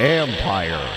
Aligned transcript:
Empire. 0.00 0.88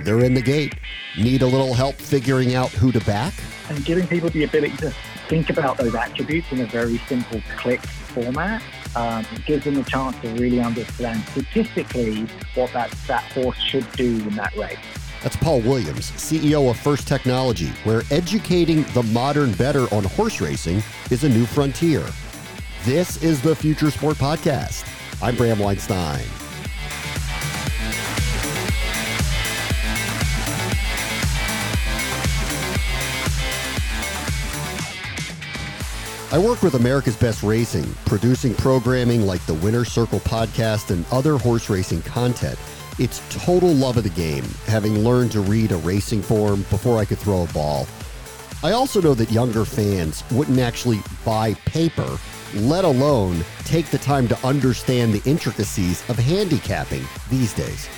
They're 0.00 0.20
in 0.20 0.34
the 0.34 0.42
gate. 0.42 0.74
Need 1.18 1.42
a 1.42 1.46
little 1.46 1.74
help 1.74 1.96
figuring 1.96 2.54
out 2.54 2.70
who 2.70 2.92
to 2.92 3.00
back? 3.00 3.34
And 3.68 3.84
giving 3.84 4.06
people 4.06 4.30
the 4.30 4.44
ability 4.44 4.76
to 4.78 4.90
think 5.28 5.50
about 5.50 5.78
those 5.78 5.94
attributes 5.94 6.52
in 6.52 6.60
a 6.60 6.66
very 6.66 6.98
simple 7.08 7.40
click 7.56 7.80
format 7.80 8.62
um, 8.94 9.24
gives 9.46 9.64
them 9.64 9.78
a 9.78 9.82
chance 9.82 10.18
to 10.20 10.28
really 10.34 10.60
understand 10.60 11.24
statistically 11.30 12.26
what 12.54 12.72
that, 12.72 12.90
that 13.08 13.24
horse 13.32 13.58
should 13.58 13.90
do 13.92 14.06
in 14.06 14.36
that 14.36 14.54
race. 14.56 15.03
That's 15.24 15.36
Paul 15.36 15.62
Williams, 15.62 16.10
CEO 16.10 16.70
of 16.70 16.78
First 16.78 17.08
Technology, 17.08 17.68
where 17.84 18.02
educating 18.10 18.82
the 18.92 19.02
modern 19.04 19.52
better 19.54 19.86
on 19.94 20.04
horse 20.04 20.38
racing 20.38 20.82
is 21.10 21.24
a 21.24 21.28
new 21.30 21.46
frontier. 21.46 22.04
This 22.82 23.22
is 23.22 23.40
the 23.40 23.56
Future 23.56 23.90
Sport 23.90 24.18
Podcast. 24.18 24.86
I'm 25.22 25.34
Bram 25.34 25.58
Weinstein. 25.58 26.26
I 36.30 36.38
work 36.38 36.62
with 36.62 36.74
America's 36.74 37.16
Best 37.16 37.42
Racing, 37.42 37.90
producing 38.04 38.54
programming 38.56 39.22
like 39.22 39.46
the 39.46 39.54
Winner 39.54 39.86
Circle 39.86 40.20
podcast 40.20 40.90
and 40.90 41.06
other 41.10 41.38
horse 41.38 41.70
racing 41.70 42.02
content. 42.02 42.58
It's 42.96 43.20
total 43.28 43.70
love 43.70 43.96
of 43.96 44.04
the 44.04 44.10
game, 44.10 44.44
having 44.66 45.00
learned 45.00 45.32
to 45.32 45.40
read 45.40 45.72
a 45.72 45.76
racing 45.78 46.22
form 46.22 46.62
before 46.70 46.96
I 46.98 47.04
could 47.04 47.18
throw 47.18 47.42
a 47.42 47.48
ball. 47.48 47.88
I 48.62 48.70
also 48.70 49.00
know 49.00 49.14
that 49.14 49.32
younger 49.32 49.64
fans 49.64 50.22
wouldn't 50.30 50.60
actually 50.60 51.00
buy 51.24 51.54
paper, 51.66 52.18
let 52.54 52.84
alone 52.84 53.44
take 53.64 53.86
the 53.86 53.98
time 53.98 54.28
to 54.28 54.46
understand 54.46 55.12
the 55.12 55.28
intricacies 55.28 56.08
of 56.08 56.16
handicapping 56.16 57.04
these 57.30 57.52
days. 57.52 57.88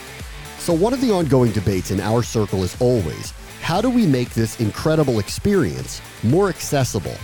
So, 0.59 0.73
one 0.73 0.95
of 0.95 1.03
the 1.03 1.13
ongoing 1.13 1.53
debates 1.53 1.91
in 1.91 2.01
our 2.01 2.23
circle 2.23 2.65
is 2.65 2.75
always 2.81 3.35
how 3.61 3.83
do 3.83 3.91
we 3.91 4.07
make 4.07 4.31
this 4.31 4.59
incredible 4.61 5.19
experience 5.19 6.01
more 6.23 6.49
accessible 6.49 7.17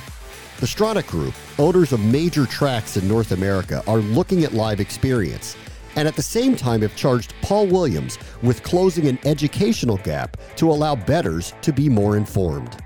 the 0.61 0.69
Stronach 0.69 1.09
Group, 1.09 1.35
owners 1.59 1.93
of 1.93 1.99
major 1.99 2.47
tracks 2.47 2.97
in 2.97 3.09
North 3.09 3.33
America, 3.33 3.83
are 3.89 3.99
looking 3.99 4.45
at 4.45 4.53
live 4.53 4.79
experience 4.79 5.57
and 5.97 6.09
at 6.09 6.17
the 6.17 6.23
same 6.23 6.57
time 6.57 6.83
have 6.83 6.97
charged 6.97 7.35
Paul 7.43 7.67
Williams 7.67 8.19
with 8.43 8.63
closing 8.63 9.07
an 9.07 9.19
educational 9.25 9.99
gap 9.99 10.37
to 10.57 10.71
allow 10.71 10.95
bettors 10.95 11.55
to 11.63 11.73
be 11.73 11.89
more 11.89 12.17
informed. 12.17 12.77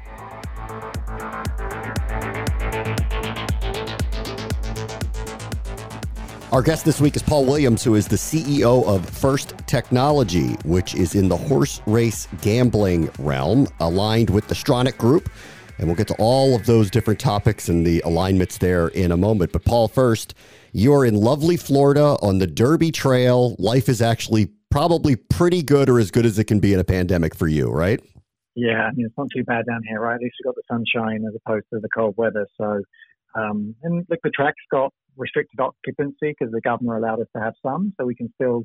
Our 6.53 6.63
guest 6.63 6.85
this 6.87 7.01
week 7.03 7.17
is 7.17 7.23
Paul 7.23 7.45
Williams, 7.45 7.85
who 7.85 7.97
is 7.97 8.09
the 8.09 8.17
CEO 8.17 8.83
of 8.87 9.07
First 9.07 9.53
Technology, 9.67 10.55
which 10.65 10.95
is 10.95 11.15
in 11.15 11.29
the 11.29 11.37
horse 11.37 11.83
race 11.87 12.29
gambling 12.41 13.11
realm, 13.19 13.69
aligned 13.81 14.31
with 14.31 14.49
the 14.49 14.55
Stronach 14.55 14.97
Group, 14.97 15.29
and 15.79 15.87
we'll 15.87 15.97
get 15.97 16.09
to 16.09 16.17
all 16.19 16.55
of 16.55 16.67
those 16.67 16.91
different 16.91 17.21
topics 17.21 17.69
and 17.69 17.87
the 17.87 18.01
alignments 18.01 18.59
there 18.59 18.89
in 18.89 19.13
a 19.13 19.17
moment. 19.17 19.53
But, 19.53 19.65
Paul, 19.65 19.89
first, 19.89 20.35
you're 20.73 21.05
in 21.05 21.15
lovely 21.15 21.57
Florida 21.57 22.17
on 22.23 22.39
the 22.39 22.47
Derby 22.47 22.91
Trail. 22.91 23.57
Life 23.59 23.89
is 23.89 24.01
actually 24.03 24.51
probably 24.71 25.17
pretty 25.17 25.63
good 25.63 25.89
or 25.89 25.99
as 25.99 26.11
good 26.11 26.27
as 26.27 26.39
it 26.39 26.45
can 26.45 26.61
be 26.61 26.73
in 26.73 26.81
a 26.81 26.85
pandemic 26.85 27.35
for 27.35 27.49
you, 27.49 27.71
right? 27.71 28.01
Yeah, 28.55 28.83
I 28.83 28.93
mean, 28.93 29.07
it's 29.07 29.17
not 29.19 29.29
too 29.35 29.45
bad 29.45 29.67
down 29.67 29.83
here, 29.87 30.01
right? 30.01 30.15
At 30.15 30.21
least 30.21 30.35
we've 30.41 30.47
got 30.47 30.55
the 30.55 30.63
sunshine 30.71 31.25
as 31.29 31.35
opposed 31.45 31.67
to 31.73 31.81
the 31.81 31.89
cold 31.95 32.15
weather. 32.17 32.47
So, 32.59 32.83
um, 33.35 33.75
and 33.83 34.07
look, 34.09 34.21
the 34.23 34.31
track's 34.31 34.57
got 34.71 34.93
restricted 35.17 35.61
occupancy 35.61 36.35
because 36.39 36.53
the 36.53 36.61
governor 36.61 36.97
allowed 36.97 37.21
us 37.21 37.29
to 37.35 37.43
have 37.43 37.55
some, 37.63 37.93
so 37.99 38.07
we 38.07 38.15
can 38.15 38.33
still 38.35 38.65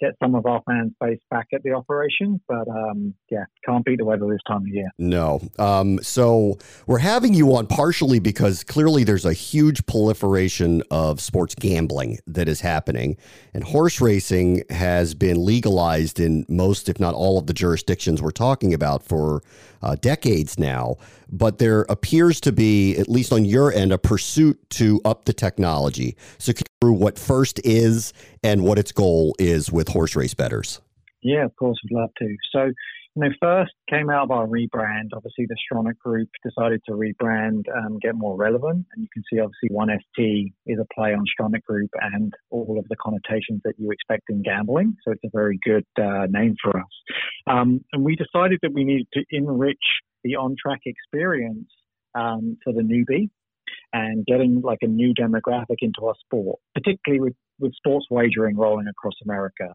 get 0.00 0.14
some 0.20 0.34
of 0.34 0.46
our 0.46 0.60
fan 0.66 0.92
space 1.00 1.20
back 1.30 1.46
at 1.54 1.62
the 1.62 1.72
operation. 1.72 2.40
But 2.48 2.68
um, 2.68 3.14
yeah, 3.30 3.44
can't 3.64 3.84
beat 3.84 3.98
the 3.98 4.04
weather 4.04 4.26
this 4.26 4.40
time 4.46 4.62
of 4.62 4.68
year. 4.68 4.90
No. 4.98 5.40
Um, 5.58 6.02
so 6.02 6.58
we're 6.86 6.98
having 6.98 7.34
you 7.34 7.54
on 7.54 7.66
partially 7.66 8.18
because 8.18 8.64
clearly 8.64 9.04
there's 9.04 9.24
a 9.24 9.32
huge 9.32 9.86
proliferation 9.86 10.82
of 10.90 11.20
sports 11.20 11.54
gambling 11.54 12.18
that 12.26 12.48
is 12.48 12.60
happening, 12.60 13.16
and 13.54 13.64
horse 13.64 14.00
racing 14.00 14.62
has 14.70 15.14
been 15.14 15.44
legalized 15.44 16.18
in 16.18 16.44
most, 16.48 16.88
if 16.88 16.98
not 16.98 17.14
all, 17.14 17.38
of 17.38 17.46
the 17.46 17.54
jurisdictions 17.54 18.20
we're 18.20 18.30
talking 18.30 18.74
about 18.74 19.02
for 19.02 19.42
uh, 19.82 19.96
decades 20.00 20.58
now. 20.58 20.96
But 21.34 21.58
there 21.58 21.82
appears 21.88 22.40
to 22.42 22.52
be, 22.52 22.96
at 22.96 23.08
least 23.08 23.32
on 23.32 23.44
your 23.44 23.72
end, 23.72 23.92
a 23.92 23.98
pursuit 23.98 24.58
to 24.70 25.00
up 25.04 25.24
the 25.24 25.32
technology. 25.32 25.91
So, 26.38 26.52
through 26.80 26.92
what 26.94 27.18
First 27.18 27.60
is 27.64 28.12
and 28.42 28.64
what 28.64 28.78
its 28.78 28.92
goal 28.92 29.34
is 29.38 29.70
with 29.70 29.88
horse 29.88 30.16
race 30.16 30.34
betters? 30.34 30.80
Yeah, 31.22 31.44
of 31.44 31.54
course, 31.56 31.78
we'd 31.84 31.96
love 31.96 32.10
to. 32.18 32.36
So, 32.52 32.70
you 33.14 33.22
know, 33.22 33.28
first 33.40 33.72
came 33.90 34.10
out 34.10 34.24
of 34.24 34.30
our 34.30 34.46
rebrand. 34.46 35.10
Obviously, 35.14 35.46
the 35.46 35.56
Stronach 35.70 35.98
Group 35.98 36.28
decided 36.44 36.80
to 36.86 36.92
rebrand, 36.92 37.64
um, 37.76 37.98
get 38.00 38.14
more 38.14 38.36
relevant, 38.36 38.86
and 38.94 39.02
you 39.02 39.08
can 39.12 39.22
see 39.30 39.38
obviously 39.38 39.68
One 39.70 39.90
is 39.90 40.78
a 40.80 40.94
play 40.94 41.12
on 41.12 41.24
Stronach 41.38 41.62
Group 41.62 41.90
and 42.00 42.32
all 42.50 42.78
of 42.78 42.86
the 42.88 42.96
connotations 42.96 43.60
that 43.64 43.74
you 43.78 43.90
expect 43.90 44.24
in 44.30 44.42
gambling. 44.42 44.96
So 45.04 45.12
it's 45.12 45.24
a 45.24 45.30
very 45.32 45.58
good 45.62 45.84
uh, 46.00 46.26
name 46.30 46.56
for 46.62 46.76
us. 46.76 46.90
Um, 47.46 47.84
and 47.92 48.02
we 48.02 48.16
decided 48.16 48.58
that 48.62 48.72
we 48.72 48.84
needed 48.84 49.08
to 49.12 49.24
enrich 49.30 49.76
the 50.24 50.36
on-track 50.36 50.80
experience 50.86 51.68
um, 52.14 52.56
for 52.64 52.72
the 52.72 52.82
newbie 52.82 53.28
and 53.92 54.24
getting 54.26 54.62
like 54.62 54.78
a 54.82 54.86
new 54.86 55.14
demographic 55.14 55.76
into 55.80 56.06
our 56.06 56.14
sport, 56.24 56.58
particularly 56.74 57.20
with, 57.20 57.34
with 57.58 57.74
sports 57.74 58.06
wagering 58.10 58.56
rolling 58.56 58.86
across 58.88 59.14
America. 59.24 59.74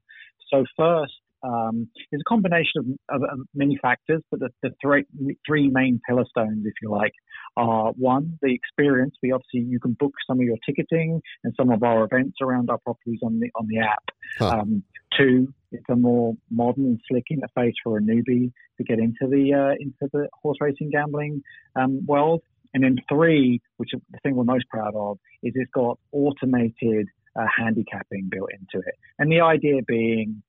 So 0.52 0.66
first, 0.78 1.14
um, 1.44 1.88
is 2.12 2.20
a 2.20 2.30
combination 2.30 2.98
of, 3.10 3.22
of, 3.22 3.30
of, 3.30 3.40
many 3.54 3.78
factors, 3.82 4.22
but 4.32 4.40
the, 4.40 4.50
the 4.64 4.72
three, 4.82 5.06
three 5.46 5.70
main 5.70 6.02
pillar 6.08 6.26
stones, 6.30 6.66
if 6.66 6.74
you 6.82 6.90
like, 6.90 7.14
are 7.56 7.92
one, 7.92 8.38
the 8.42 8.54
experience. 8.54 9.16
We 9.22 9.32
obviously 9.32 9.62
you 9.70 9.80
can 9.80 9.94
book 9.94 10.14
some 10.28 10.40
of 10.40 10.46
your 10.46 10.58
ticketing 10.66 11.22
and 11.44 11.54
some 11.58 11.70
of 11.72 11.84
our 11.84 12.06
events 12.06 12.38
around 12.42 12.70
our 12.70 12.78
properties 12.80 13.20
on 13.24 13.40
the 13.40 13.50
on 13.56 13.68
the 13.68 13.80
app. 13.80 14.04
Huh. 14.40 14.60
Um, 14.60 14.84
two, 15.18 15.54
it's 15.72 15.86
a 15.90 15.96
more 15.96 16.36
modern 16.50 16.86
and 16.86 17.02
slick 17.08 17.26
interface 17.32 17.74
for 17.84 17.98
a 17.98 18.02
newbie 18.02 18.52
to 18.78 18.84
get 18.84 19.00
into 19.00 19.28
the 19.28 19.54
uh, 19.54 19.76
into 19.80 20.10
the 20.14 20.28
horse 20.42 20.58
racing 20.62 20.90
gambling 20.92 21.42
um, 21.76 22.06
world. 22.06 22.42
And 22.74 22.84
then 22.84 22.98
three, 23.10 23.62
which 23.78 23.94
is 23.94 24.02
the 24.12 24.20
thing 24.24 24.36
we're 24.36 24.44
most 24.44 24.68
proud 24.70 24.96
of, 24.96 25.20
is 25.44 25.54
it's 25.56 25.72
got 25.72 26.00
automated 26.12 27.08
uh, 27.36 27.46
handicapping 27.56 28.30
built 28.30 28.50
into 28.52 28.86
it. 28.86 28.96
And 29.20 29.32
the 29.32 29.42
idea 29.42 29.82
being 29.88 30.44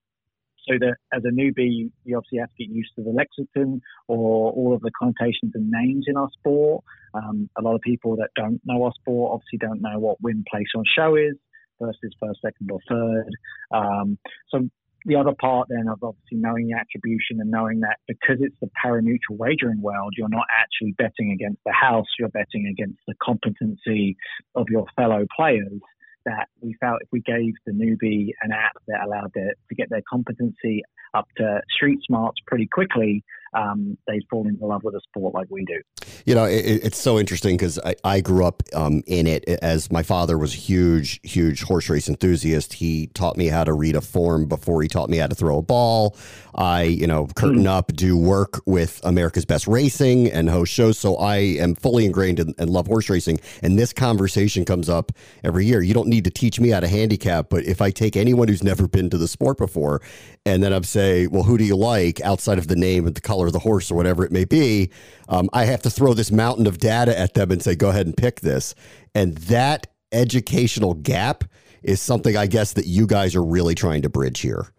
so 0.69 0.75
that 0.81 0.97
as 1.12 1.23
a 1.25 1.29
newbie, 1.29 1.91
you 2.05 2.17
obviously 2.17 2.39
have 2.39 2.51
to 2.51 2.65
get 2.65 2.75
used 2.75 2.91
to 2.97 3.03
the 3.03 3.11
lexicon 3.11 3.81
or 4.06 4.53
all 4.53 4.75
of 4.75 4.83
the 4.83 4.91
connotations 4.99 5.53
and 5.55 5.71
names 5.71 6.05
in 6.06 6.17
our 6.17 6.29
sport. 6.39 6.84
Um, 7.15 7.49
a 7.56 7.62
lot 7.62 7.75
of 7.75 7.81
people 7.81 8.17
that 8.17 8.29
don't 8.37 8.61
know 8.65 8.83
our 8.85 8.93
sport 9.00 9.33
obviously 9.33 9.59
don't 9.59 9.81
know 9.81 9.99
what 9.99 10.21
win, 10.21 10.45
place 10.50 10.67
on 10.77 10.85
show 10.95 11.15
is 11.15 11.37
versus 11.81 12.15
first, 12.21 12.41
second, 12.43 12.71
or 12.71 12.81
third. 12.89 13.31
Um, 13.71 14.19
so 14.49 14.69
the 15.09 15.17
other 15.17 15.33
part 15.41 15.69
then 15.71 15.89
of 15.89 15.99
obviously 16.03 16.39
knowing 16.39 16.69
the 16.69 16.75
attribution 16.75 17.41
and 17.41 17.51
knowing 17.51 17.81
that 17.81 17.97
because 18.07 18.37
it's 18.41 18.55
the 18.61 18.69
pari-mutuel 18.81 19.39
wagering 19.39 19.81
world, 19.81 20.13
you're 20.17 20.29
not 20.29 20.47
actually 20.53 20.93
betting 20.93 21.33
against 21.33 21.59
the 21.65 21.73
house, 21.73 22.07
you're 22.19 22.29
betting 22.29 22.69
against 22.71 23.01
the 23.09 23.15
competency 23.23 24.17
of 24.55 24.67
your 24.71 24.85
fellow 24.95 25.25
players 25.35 25.81
that 26.27 26.49
we 26.61 26.77
felt 26.79 27.01
if 27.01 27.09
we 27.11 27.21
gave 27.21 27.55
the 27.65 27.73
newbie 27.73 28.29
an 28.43 28.53
app 28.53 28.77
that 28.87 29.03
allowed 29.05 29.33
it 29.35 29.57
to 29.71 29.75
get 29.75 29.89
their 29.89 30.03
competency 30.09 30.83
up 31.15 31.27
to 31.39 31.61
street 31.75 31.99
smarts 32.07 32.39
pretty 32.47 32.69
quickly, 32.71 33.25
um, 33.55 33.97
they 34.07 34.21
fall 34.31 34.47
into 34.47 34.65
love 34.65 34.83
with 34.85 34.95
the 34.95 35.00
sport 35.00 35.35
like 35.35 35.47
we 35.50 35.65
do. 35.65 35.81
You 36.25 36.35
know, 36.35 36.45
it, 36.45 36.85
it's 36.85 36.99
so 36.99 37.19
interesting 37.19 37.56
because 37.56 37.79
I, 37.79 37.95
I, 38.05 38.21
grew 38.21 38.45
up 38.45 38.62
um, 38.75 39.03
in 39.06 39.27
it 39.27 39.45
as 39.62 39.91
my 39.91 40.03
father 40.03 40.37
was 40.37 40.53
a 40.53 40.56
huge, 40.56 41.21
huge 41.23 41.62
horse 41.62 41.89
race 41.89 42.09
enthusiast. 42.09 42.75
He 42.75 43.06
taught 43.09 43.37
me 43.37 43.47
how 43.47 43.65
to 43.65 43.73
read 43.73 43.97
a 43.97 44.00
form 44.00 44.47
before 44.47 44.83
he 44.83 44.89
taught 44.89 45.09
me 45.09 45.19
how 45.19 45.27
to 45.27 45.35
throw 45.35 45.59
a 45.59 45.62
ball. 45.62 46.17
I, 46.55 46.83
you 46.83 47.06
know, 47.06 47.29
curtain 47.37 47.65
mm. 47.65 47.69
up, 47.69 47.93
do 47.95 48.17
work 48.17 48.61
with 48.67 49.00
America's 49.05 49.45
Best 49.45 49.67
Racing 49.69 50.31
and 50.31 50.51
host 50.51 50.73
shows. 50.73 50.99
So 50.99 51.17
I 51.17 51.37
am 51.37 51.75
fully 51.75 52.05
ingrained 52.05 52.41
in, 52.41 52.55
and 52.59 52.69
love 52.69 52.89
horse 52.89 53.09
racing. 53.09 53.41
And 53.62 53.79
this 53.79 53.93
conversation 53.93 54.65
comes 54.65 54.89
up 54.89 55.12
every 55.44 55.67
year. 55.67 55.81
You 55.83 55.94
don't 55.94 56.09
need 56.09 56.25
to 56.25 56.31
teach 56.31 56.59
me 56.59 56.71
how 56.71 56.81
to 56.81 56.89
handicap, 56.89 57.49
but 57.49 57.65
if 57.65 57.81
I 57.81 57.91
take 57.91 58.17
anyone 58.17 58.49
who's 58.49 58.65
never 58.65 58.89
been 58.89 59.09
to 59.11 59.19
the 59.19 59.29
sport 59.29 59.56
before 59.56 60.03
and 60.49 60.62
then 60.62 60.73
I'm 60.73 60.85
say, 60.85 61.27
well, 61.27 61.43
who 61.43 61.59
do 61.59 61.65
you 61.65 61.77
like 61.77 62.21
outside 62.23 62.59
of 62.59 62.69
the 62.69 62.77
name 62.77 63.06
and 63.06 63.15
the 63.15 63.21
color 63.21 63.47
of 63.47 63.53
the 63.53 63.59
horse 63.59 63.91
or 63.91 63.95
whatever 63.95 64.25
it 64.25 64.33
may 64.33 64.45
be? 64.45 64.91
Um, 65.29 65.49
I 65.53 65.65
have 65.67 65.83
to 65.83 65.91
throw 65.91 66.15
this 66.15 66.31
mountain 66.31 66.67
of 66.67 66.79
data 66.79 67.19
at 67.19 67.35
them 67.35 67.50
and 67.50 67.62
say, 67.62 67.75
go 67.75 67.91
ahead 67.91 68.06
and 68.06 68.17
pick 68.17 68.41
this. 68.41 68.75
And 69.15 69.37
that 69.39 69.89
educational 70.11 70.95
gap 70.95 71.45
is 71.83 72.00
something 72.00 72.37
I 72.37 72.47
guess 72.47 72.73
that 72.73 72.87
you 72.87 73.06
guys 73.06 73.37
are 73.37 73.45
really 73.45 73.75
trying 73.75 74.03
to 74.03 74.09
bridge 74.09 74.41
here. 74.41 74.73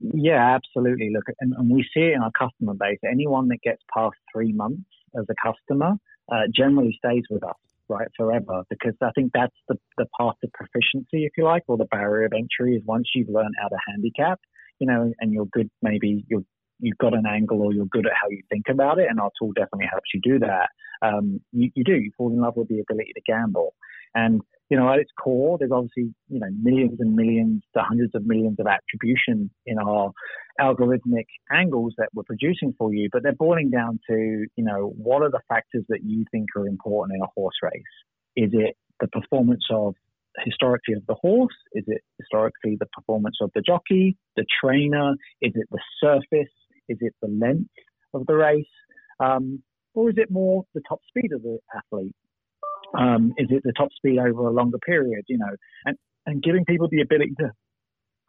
Yeah, 0.00 0.54
absolutely. 0.54 1.10
Look, 1.12 1.24
and, 1.40 1.52
and 1.54 1.70
we 1.70 1.82
see 1.94 2.00
it 2.00 2.12
in 2.14 2.22
our 2.22 2.30
customer 2.30 2.74
base. 2.74 2.98
Anyone 3.04 3.48
that 3.48 3.60
gets 3.62 3.82
past 3.92 4.16
three 4.32 4.52
months 4.52 4.88
as 5.18 5.24
a 5.28 5.34
customer 5.44 5.94
uh, 6.30 6.42
generally 6.54 6.96
stays 7.04 7.24
with 7.28 7.42
us 7.42 7.56
right 7.88 8.08
forever 8.16 8.62
because 8.68 8.94
I 9.00 9.10
think 9.14 9.32
that's 9.32 9.54
the 9.66 9.76
the 9.96 10.06
path 10.20 10.34
to 10.42 10.50
proficiency, 10.52 11.24
if 11.24 11.32
you 11.36 11.44
like, 11.44 11.64
or 11.66 11.76
the 11.76 11.86
barrier 11.86 12.26
of 12.26 12.32
entry 12.32 12.76
is 12.76 12.82
once 12.84 13.08
you've 13.14 13.28
learned 13.28 13.54
how 13.60 13.68
to 13.68 13.76
handicap, 13.88 14.40
you 14.78 14.86
know, 14.86 15.12
and 15.20 15.32
you're 15.32 15.46
good, 15.46 15.70
maybe 15.82 16.24
you're 16.28 16.44
you've 16.80 16.98
got 16.98 17.14
an 17.14 17.24
angle 17.26 17.60
or 17.62 17.72
you're 17.72 17.86
good 17.86 18.06
at 18.06 18.12
how 18.20 18.28
you 18.28 18.42
think 18.48 18.66
about 18.68 18.98
it, 18.98 19.06
and 19.10 19.20
our 19.20 19.30
tool 19.38 19.52
definitely 19.52 19.88
helps 19.90 20.10
you 20.14 20.20
do 20.22 20.38
that. 20.38 20.68
Um, 21.02 21.40
you, 21.52 21.70
you 21.74 21.84
do 21.84 21.94
you 21.94 22.10
fall 22.16 22.32
in 22.32 22.40
love 22.40 22.56
with 22.56 22.68
the 22.68 22.80
ability 22.80 23.12
to 23.14 23.20
gamble, 23.26 23.74
and 24.14 24.40
you 24.70 24.76
know 24.76 24.92
at 24.92 24.98
its 24.98 25.10
core, 25.20 25.58
there's 25.58 25.72
obviously 25.72 26.14
you 26.28 26.40
know 26.40 26.48
millions 26.62 27.00
and 27.00 27.14
millions 27.14 27.62
to 27.76 27.82
hundreds 27.82 28.14
of 28.14 28.26
millions 28.26 28.56
of 28.58 28.66
attribution 28.66 29.50
in 29.66 29.78
our 29.78 30.12
algorithmic 30.60 31.26
angles 31.52 31.94
that 31.98 32.08
we're 32.14 32.24
producing 32.24 32.74
for 32.76 32.92
you, 32.92 33.08
but 33.12 33.22
they're 33.22 33.32
boiling 33.32 33.70
down 33.70 34.00
to 34.08 34.46
you 34.56 34.64
know 34.64 34.92
what 34.96 35.22
are 35.22 35.30
the 35.30 35.40
factors 35.48 35.84
that 35.88 36.00
you 36.04 36.24
think 36.30 36.48
are 36.56 36.66
important 36.66 37.16
in 37.16 37.22
a 37.22 37.28
horse 37.34 37.56
race? 37.62 37.82
Is 38.36 38.50
it 38.52 38.76
the 39.00 39.08
performance 39.08 39.64
of 39.70 39.94
historically 40.44 40.94
of 40.94 41.06
the 41.06 41.14
horse? 41.14 41.54
Is 41.72 41.84
it 41.86 42.02
historically 42.18 42.76
the 42.78 42.86
performance 42.92 43.36
of 43.40 43.50
the 43.54 43.62
jockey, 43.62 44.16
the 44.36 44.44
trainer? 44.62 45.12
Is 45.42 45.52
it 45.54 45.68
the 45.70 45.80
surface? 46.02 46.52
Is 46.88 46.98
it 47.00 47.14
the 47.22 47.28
length 47.28 47.70
of 48.14 48.26
the 48.26 48.34
race? 48.34 48.64
Um, 49.20 49.62
or 49.94 50.10
is 50.10 50.16
it 50.18 50.30
more 50.30 50.64
the 50.74 50.82
top 50.88 51.00
speed 51.08 51.32
of 51.32 51.42
the 51.42 51.58
athlete? 51.76 52.14
Um, 52.98 53.32
is 53.36 53.48
it 53.50 53.62
the 53.64 53.72
top 53.76 53.88
speed 53.92 54.18
over 54.18 54.46
a 54.46 54.52
longer 54.52 54.78
period? 54.78 55.24
You 55.28 55.38
know, 55.38 55.54
and, 55.84 55.96
and 56.26 56.42
giving 56.42 56.64
people 56.64 56.88
the 56.90 57.00
ability 57.00 57.34
to, 57.40 57.50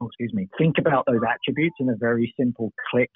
oh, 0.02 0.08
excuse 0.08 0.34
me, 0.34 0.48
think 0.58 0.76
about 0.80 1.06
those 1.08 1.22
attributes 1.28 1.76
in 1.80 1.90
a 1.90 1.96
very 1.96 2.34
simple 2.38 2.74
click 2.92 3.12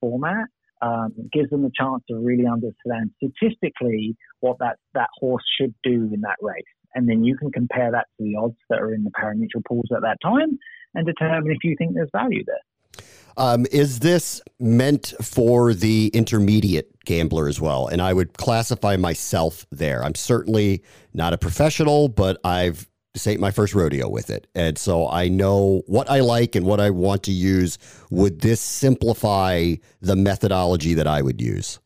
format 0.00 0.46
um, 0.82 1.12
gives 1.32 1.50
them 1.50 1.62
the 1.62 1.70
chance 1.78 2.02
to 2.08 2.16
really 2.16 2.46
understand 2.46 3.10
statistically 3.16 4.16
what 4.40 4.58
that, 4.58 4.76
that 4.92 5.08
horse 5.18 5.44
should 5.58 5.74
do 5.82 6.10
in 6.12 6.20
that 6.22 6.36
race. 6.40 6.62
And 6.94 7.08
then 7.08 7.24
you 7.24 7.36
can 7.36 7.50
compare 7.50 7.90
that 7.90 8.06
to 8.16 8.24
the 8.24 8.36
odds 8.36 8.56
that 8.70 8.80
are 8.80 8.94
in 8.94 9.04
the 9.04 9.10
parimutuel 9.10 9.64
pools 9.66 9.88
at 9.94 10.02
that 10.02 10.18
time 10.22 10.58
and 10.94 11.06
determine 11.06 11.50
if 11.50 11.64
you 11.64 11.74
think 11.76 11.94
there's 11.94 12.10
value 12.12 12.44
there. 12.46 13.04
Um, 13.36 13.66
is 13.72 13.98
this 13.98 14.40
meant 14.60 15.12
for 15.20 15.74
the 15.74 16.08
intermediate 16.14 17.04
gambler 17.04 17.48
as 17.48 17.60
well? 17.60 17.88
And 17.88 18.00
I 18.00 18.12
would 18.12 18.34
classify 18.34 18.96
myself 18.96 19.66
there. 19.72 20.04
I'm 20.04 20.14
certainly 20.14 20.84
not 21.12 21.32
a 21.32 21.38
professional, 21.38 22.08
but 22.08 22.38
I've 22.44 22.88
ain't 23.26 23.40
my 23.40 23.50
first 23.50 23.74
rodeo 23.74 24.08
with 24.08 24.28
it. 24.28 24.46
And 24.54 24.76
so 24.76 25.08
I 25.08 25.28
know 25.28 25.82
what 25.86 26.10
I 26.10 26.20
like 26.20 26.56
and 26.56 26.66
what 26.66 26.80
I 26.80 26.90
want 26.90 27.22
to 27.24 27.32
use. 27.32 27.78
Would 28.10 28.40
this 28.40 28.60
simplify 28.60 29.74
the 30.00 30.16
methodology 30.16 30.94
that 30.94 31.06
I 31.06 31.22
would 31.22 31.40
use? 31.40 31.78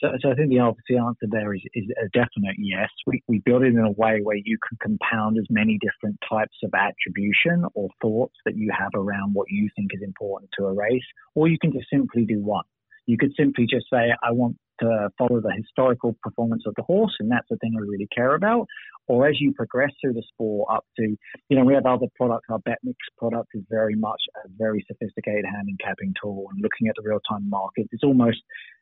So, 0.00 0.08
so 0.20 0.30
I 0.30 0.34
think 0.34 0.50
the 0.50 0.60
obvious 0.60 0.84
answer 0.90 1.26
there 1.28 1.54
is, 1.54 1.62
is 1.74 1.86
a 2.00 2.08
definite 2.10 2.56
yes. 2.58 2.88
We, 3.06 3.22
we 3.26 3.40
build 3.44 3.62
it 3.62 3.74
in 3.74 3.78
a 3.78 3.90
way 3.90 4.20
where 4.22 4.36
you 4.36 4.56
can 4.68 4.78
compound 4.80 5.38
as 5.38 5.46
many 5.50 5.78
different 5.80 6.18
types 6.28 6.56
of 6.62 6.70
attribution 6.74 7.64
or 7.74 7.88
thoughts 8.00 8.34
that 8.44 8.56
you 8.56 8.70
have 8.76 8.92
around 8.94 9.34
what 9.34 9.46
you 9.50 9.68
think 9.74 9.90
is 9.92 10.02
important 10.02 10.50
to 10.58 10.66
a 10.66 10.72
race, 10.72 11.02
or 11.34 11.48
you 11.48 11.58
can 11.60 11.72
just 11.72 11.86
simply 11.92 12.24
do 12.24 12.40
one. 12.40 12.64
You 13.06 13.16
could 13.18 13.32
simply 13.36 13.66
just 13.68 13.86
say, 13.90 14.12
I 14.22 14.32
want 14.32 14.56
to 14.80 15.10
follow 15.18 15.40
the 15.40 15.52
historical 15.56 16.16
performance 16.22 16.62
of 16.66 16.74
the 16.76 16.82
horse, 16.82 17.14
and 17.18 17.30
that's 17.30 17.46
the 17.50 17.56
thing 17.56 17.74
I 17.76 17.80
really 17.80 18.08
care 18.14 18.34
about. 18.34 18.66
Or 19.08 19.26
as 19.26 19.40
you 19.40 19.54
progress 19.54 19.90
through 20.00 20.12
the 20.12 20.22
sport 20.28 20.68
up 20.70 20.84
to, 20.98 21.16
you 21.48 21.56
know, 21.56 21.64
we 21.64 21.72
have 21.74 21.86
other 21.86 22.06
products. 22.14 22.46
Our 22.50 22.58
BetMix 22.58 22.94
product 23.16 23.48
is 23.54 23.62
very 23.70 23.94
much 23.94 24.20
a 24.44 24.48
very 24.58 24.84
sophisticated 24.86 25.46
handicapping 25.50 26.12
tool 26.22 26.46
and 26.52 26.62
looking 26.62 26.88
at 26.88 26.94
the 26.96 27.08
real 27.08 27.20
time 27.28 27.48
market. 27.48 27.88
It's 27.90 28.04
almost 28.04 28.38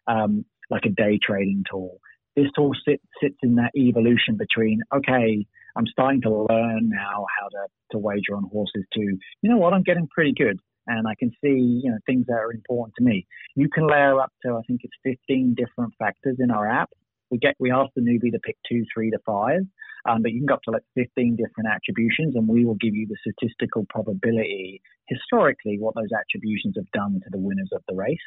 um, 0.08 0.44
like 0.70 0.84
a 0.84 0.90
day 0.90 1.18
trading 1.22 1.64
tool. 1.70 1.98
This 2.34 2.46
tool 2.54 2.72
sit, 2.86 3.00
sits 3.22 3.36
in 3.42 3.54
that 3.56 3.72
evolution 3.76 4.36
between, 4.36 4.80
okay, 4.94 5.46
I'm 5.76 5.86
starting 5.86 6.22
to 6.22 6.46
learn 6.50 6.88
now 6.90 7.26
how 7.38 7.48
to, 7.48 7.66
to 7.92 7.98
wager 7.98 8.36
on 8.36 8.44
horses 8.52 8.84
to, 8.94 9.00
you 9.00 9.50
know 9.50 9.56
what, 9.56 9.72
I'm 9.72 9.82
getting 9.82 10.08
pretty 10.08 10.32
good 10.32 10.58
and 10.86 11.06
I 11.08 11.14
can 11.18 11.30
see, 11.42 11.80
you 11.82 11.90
know, 11.90 11.98
things 12.06 12.26
that 12.28 12.34
are 12.34 12.52
important 12.52 12.94
to 12.98 13.04
me. 13.04 13.26
You 13.54 13.68
can 13.68 13.86
layer 13.86 14.20
up 14.20 14.32
to, 14.44 14.52
I 14.52 14.60
think 14.66 14.80
it's 14.84 15.18
15 15.26 15.54
different 15.54 15.94
factors 15.98 16.36
in 16.38 16.50
our 16.50 16.68
app. 16.68 16.90
We 17.30 17.38
get, 17.38 17.56
we 17.58 17.72
ask 17.72 17.90
the 17.96 18.02
newbie 18.02 18.32
to 18.32 18.38
pick 18.38 18.56
two, 18.68 18.84
three 18.94 19.10
to 19.10 19.18
five, 19.26 19.62
um, 20.08 20.22
but 20.22 20.32
you 20.32 20.40
can 20.40 20.46
go 20.46 20.54
up 20.54 20.62
to 20.62 20.70
like 20.70 20.84
15 20.94 21.36
different 21.36 21.68
attributions 21.68 22.36
and 22.36 22.46
we 22.46 22.64
will 22.64 22.76
give 22.76 22.94
you 22.94 23.06
the 23.08 23.16
statistical 23.20 23.84
probability 23.88 24.80
historically 25.08 25.78
what 25.78 25.94
those 25.94 26.10
attributions 26.16 26.74
have 26.76 26.90
done 26.92 27.20
to 27.22 27.30
the 27.30 27.38
winners 27.38 27.70
of 27.72 27.82
the 27.88 27.94
race 27.94 28.18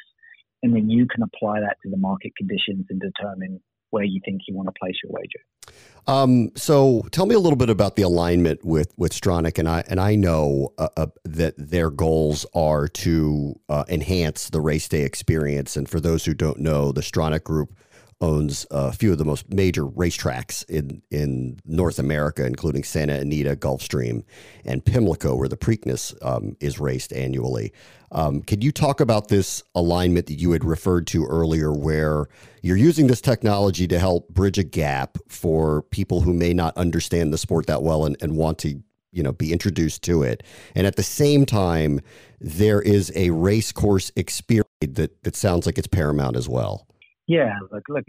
and 0.62 0.74
then 0.74 0.90
you 0.90 1.06
can 1.06 1.22
apply 1.22 1.60
that 1.60 1.76
to 1.82 1.90
the 1.90 1.96
market 1.96 2.32
conditions 2.36 2.86
and 2.90 3.00
determine 3.00 3.60
where 3.90 4.04
you 4.04 4.20
think 4.24 4.42
you 4.46 4.54
want 4.54 4.68
to 4.68 4.74
place 4.80 4.94
your 5.02 5.12
wager. 5.12 5.40
Um, 6.06 6.50
so 6.56 7.06
tell 7.10 7.26
me 7.26 7.34
a 7.34 7.38
little 7.38 7.56
bit 7.56 7.70
about 7.70 7.96
the 7.96 8.02
alignment 8.02 8.64
with 8.64 8.92
with 8.96 9.12
Stronach, 9.12 9.58
and 9.58 9.68
I 9.68 9.84
and 9.88 10.00
I 10.00 10.14
know 10.14 10.72
uh, 10.78 10.88
uh, 10.96 11.06
that 11.24 11.54
their 11.56 11.90
goals 11.90 12.46
are 12.54 12.88
to 12.88 13.60
uh, 13.68 13.84
enhance 13.88 14.50
the 14.50 14.60
race 14.60 14.88
day 14.88 15.02
experience. 15.02 15.76
And 15.76 15.88
for 15.88 16.00
those 16.00 16.24
who 16.24 16.34
don't 16.34 16.60
know, 16.60 16.92
the 16.92 17.02
Stronach 17.02 17.44
Group 17.44 17.76
owns 18.20 18.66
a 18.70 18.92
few 18.92 19.12
of 19.12 19.18
the 19.18 19.24
most 19.24 19.52
major 19.52 19.84
racetracks 19.84 20.68
in 20.68 21.02
in 21.10 21.58
North 21.64 21.98
America, 21.98 22.44
including 22.44 22.84
Santa 22.84 23.14
Anita, 23.14 23.56
Gulfstream, 23.56 24.24
and 24.64 24.84
Pimlico, 24.84 25.34
where 25.34 25.48
the 25.48 25.56
Preakness 25.56 26.14
um, 26.24 26.56
is 26.60 26.78
raced 26.78 27.12
annually. 27.12 27.72
Um, 28.12 28.42
could 28.42 28.64
you 28.64 28.72
talk 28.72 29.00
about 29.00 29.28
this 29.28 29.62
alignment 29.74 30.26
that 30.26 30.40
you 30.40 30.50
had 30.50 30.64
referred 30.64 31.06
to 31.08 31.24
earlier, 31.26 31.72
where 31.72 32.26
you're 32.62 32.76
using 32.76 33.06
this 33.06 33.20
technology 33.20 33.86
to 33.86 33.98
help 33.98 34.28
bridge 34.28 34.58
a 34.58 34.64
gap 34.64 35.16
for 35.28 35.82
people 35.82 36.20
who 36.20 36.34
may 36.34 36.52
not 36.52 36.76
understand 36.76 37.32
the 37.32 37.38
sport 37.38 37.66
that 37.66 37.82
well 37.82 38.04
and, 38.04 38.16
and 38.20 38.36
want 38.36 38.58
to 38.58 38.82
you 39.12 39.22
know 39.22 39.32
be 39.32 39.52
introduced 39.52 40.02
to 40.02 40.22
it 40.22 40.42
and 40.76 40.86
at 40.86 40.94
the 40.94 41.02
same 41.02 41.44
time 41.44 42.00
there 42.40 42.80
is 42.80 43.12
a 43.16 43.30
race 43.30 43.72
course 43.72 44.12
experience 44.14 44.68
that, 44.80 45.22
that 45.24 45.34
sounds 45.34 45.66
like 45.66 45.78
it's 45.78 45.88
paramount 45.88 46.36
as 46.36 46.48
well 46.48 46.86
yeah, 47.30 47.54
look, 47.70 47.84
look 47.88 48.04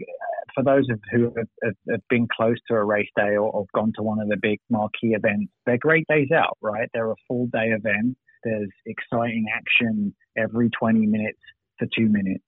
for 0.52 0.64
those 0.64 0.84
of 0.90 0.98
who 1.12 1.32
have, 1.36 1.46
have, 1.62 1.74
have, 1.88 2.00
been 2.10 2.26
close 2.34 2.56
to 2.68 2.74
a 2.74 2.84
race 2.84 3.08
day 3.16 3.36
or, 3.36 3.50
or 3.50 3.66
gone 3.72 3.92
to 3.96 4.02
one 4.02 4.20
of 4.20 4.28
the 4.28 4.36
big 4.40 4.58
marquee 4.68 5.14
events, 5.14 5.52
they're 5.64 5.78
great 5.78 6.04
days 6.08 6.30
out, 6.34 6.58
right? 6.60 6.88
They're 6.92 7.12
a 7.12 7.16
full 7.28 7.46
day 7.46 7.68
event. 7.68 8.16
There's 8.42 8.70
exciting 8.84 9.46
action 9.54 10.12
every 10.36 10.70
20 10.70 11.06
minutes 11.06 11.38
for 11.78 11.86
two 11.96 12.08
minutes. 12.08 12.44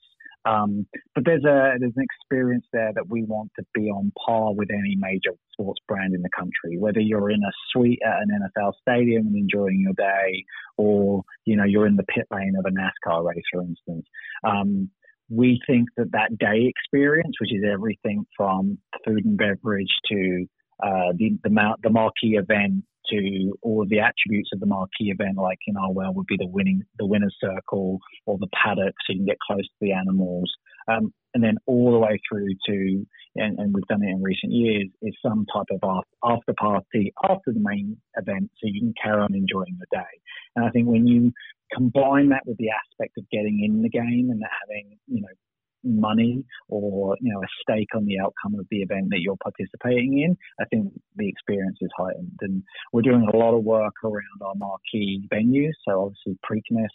Um, 0.47 0.87
but 1.15 1.25
there's 1.25 1.45
a 1.45 1.79
there's 1.79 1.95
an 1.97 2.05
experience 2.05 2.67
there 2.73 2.93
that 2.95 3.09
we 3.09 3.23
want 3.23 3.51
to 3.59 3.65
be 3.73 3.89
on 3.89 4.13
par 4.27 4.53
with 4.53 4.69
any 4.71 4.95
major 4.99 5.31
sports 5.53 5.81
brand 5.89 6.13
in 6.13 6.21
the 6.21 6.29
country. 6.37 6.77
Whether 6.77 7.01
you're 7.01 7.31
in 7.31 7.41
a 7.41 7.53
suite 7.71 8.01
at 8.05 8.17
an 8.21 8.29
NFL 8.29 8.73
stadium 8.83 9.29
and 9.29 9.37
enjoying 9.37 9.81
your 9.81 9.95
day, 9.95 10.45
or 10.77 11.23
you 11.47 11.57
know 11.57 11.65
you're 11.65 11.87
in 11.87 11.97
the 11.97 12.05
pit 12.05 12.27
lane 12.31 12.57
of 12.59 12.67
a 12.67 12.75
NASCAR 12.75 13.25
race, 13.25 13.45
for 13.51 13.63
instance. 13.63 14.05
Um, 14.43 14.91
we 15.29 15.61
think 15.67 15.89
that 15.97 16.13
that 16.13 16.37
day 16.39 16.67
experience, 16.69 17.35
which 17.41 17.53
is 17.53 17.65
everything 17.71 18.25
from 18.37 18.79
food 19.05 19.25
and 19.25 19.39
beverage 19.39 19.93
to 20.11 20.47
uh, 20.83 21.13
the, 21.17 21.39
the, 21.43 21.75
the 21.83 21.91
marquee 21.91 22.37
event 22.37 22.85
to 23.11 23.53
all 23.63 23.83
of 23.83 23.89
the 23.89 24.01
attributes 24.01 24.51
of 24.53 24.61
the 24.61 24.67
marquee 24.67 25.11
event, 25.11 25.37
like 25.37 25.59
in 25.67 25.77
our 25.77 25.93
world 25.93 26.17
would 26.17 26.27
be 26.27 26.37
the 26.39 26.47
winning, 26.47 26.83
the 26.99 27.07
winner's 27.07 27.37
circle 27.41 27.99
or 28.27 28.39
the 28.39 28.49
paddock, 28.55 28.95
so 29.07 29.13
you 29.13 29.19
can 29.19 29.27
get 29.27 29.39
close 29.47 29.63
to 29.63 29.75
the 29.81 29.93
animals, 29.93 30.51
um, 30.89 31.13
and 31.35 31.43
then 31.43 31.57
all 31.67 31.93
the 31.93 31.99
way 31.99 32.21
through 32.29 32.49
to, 32.67 33.07
and, 33.37 33.59
and, 33.59 33.75
we've 33.75 33.87
done 33.87 34.03
it 34.03 34.11
in 34.11 34.23
recent 34.23 34.53
years, 34.53 34.89
is 35.03 35.15
some 35.21 35.47
type 35.53 35.67
of 35.83 36.05
after 36.23 36.55
party 36.59 37.13
after 37.25 37.53
the 37.53 37.61
main 37.61 37.97
event, 38.17 38.51
so 38.55 38.69
you 38.69 38.81
can 38.81 38.95
carry 39.03 39.21
on 39.21 39.35
enjoying 39.35 39.77
the 39.81 39.87
day. 39.91 40.15
And 40.55 40.65
I 40.65 40.71
think 40.71 40.87
when 40.87 41.07
you 41.07 41.33
combine 41.73 42.29
that 42.29 42.43
with 42.47 42.59
the 42.59 42.71
aspect 42.71 43.19
of 43.19 43.29
getting 43.31 43.65
in 43.65 43.83
the 43.83 43.89
game 43.89 44.29
and 44.31 44.43
having, 44.63 44.99
you 45.09 45.23
know, 45.23 45.29
money 45.85 46.45
or 46.69 47.17
you 47.21 47.33
know 47.33 47.41
a 47.41 47.47
stake 47.63 47.95
on 47.95 48.05
the 48.07 48.19
outcome 48.19 48.59
of 48.59 48.67
the 48.71 48.79
event 48.79 49.09
that 49.11 49.21
you're 49.21 49.37
participating 49.37 50.21
in, 50.21 50.37
I 50.61 50.65
think 50.67 50.93
the 51.17 51.29
experience 51.29 51.79
is 51.81 51.91
heightened. 51.97 52.39
And 52.41 52.63
we're 52.93 53.03
doing 53.03 53.27
a 53.33 53.37
lot 53.37 53.55
of 53.55 53.65
work 53.65 53.95
around 54.03 54.41
our 54.43 54.55
marquee 54.57 55.29
venues. 55.33 55.73
So 55.87 56.03
obviously 56.03 56.39
Preakness, 56.45 56.95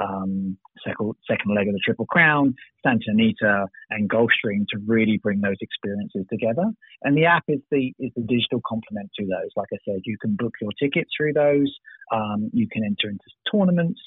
um, 0.00 0.56
second, 0.86 1.14
second 1.28 1.54
leg 1.54 1.68
of 1.68 1.74
the 1.74 1.80
Triple 1.84 2.06
Crown, 2.06 2.54
Santa 2.84 3.04
Anita, 3.08 3.66
and 3.90 4.08
Gulfstream 4.08 4.66
to 4.70 4.78
really 4.86 5.18
bring 5.22 5.40
those 5.40 5.56
experiences 5.60 6.24
together. 6.30 6.64
And 7.02 7.16
the 7.16 7.26
app 7.26 7.44
is 7.48 7.60
the 7.70 7.92
is 7.98 8.12
the 8.16 8.22
digital 8.22 8.60
complement 8.66 9.10
to 9.18 9.24
those. 9.24 9.50
Like 9.56 9.68
I 9.72 9.78
said, 9.84 10.00
you 10.04 10.16
can 10.20 10.36
book 10.36 10.54
your 10.60 10.70
tickets 10.80 11.10
through 11.16 11.32
those. 11.34 11.72
Um, 12.12 12.50
you 12.52 12.66
can 12.70 12.84
enter 12.84 13.10
into 13.10 13.24
tournaments 13.50 14.00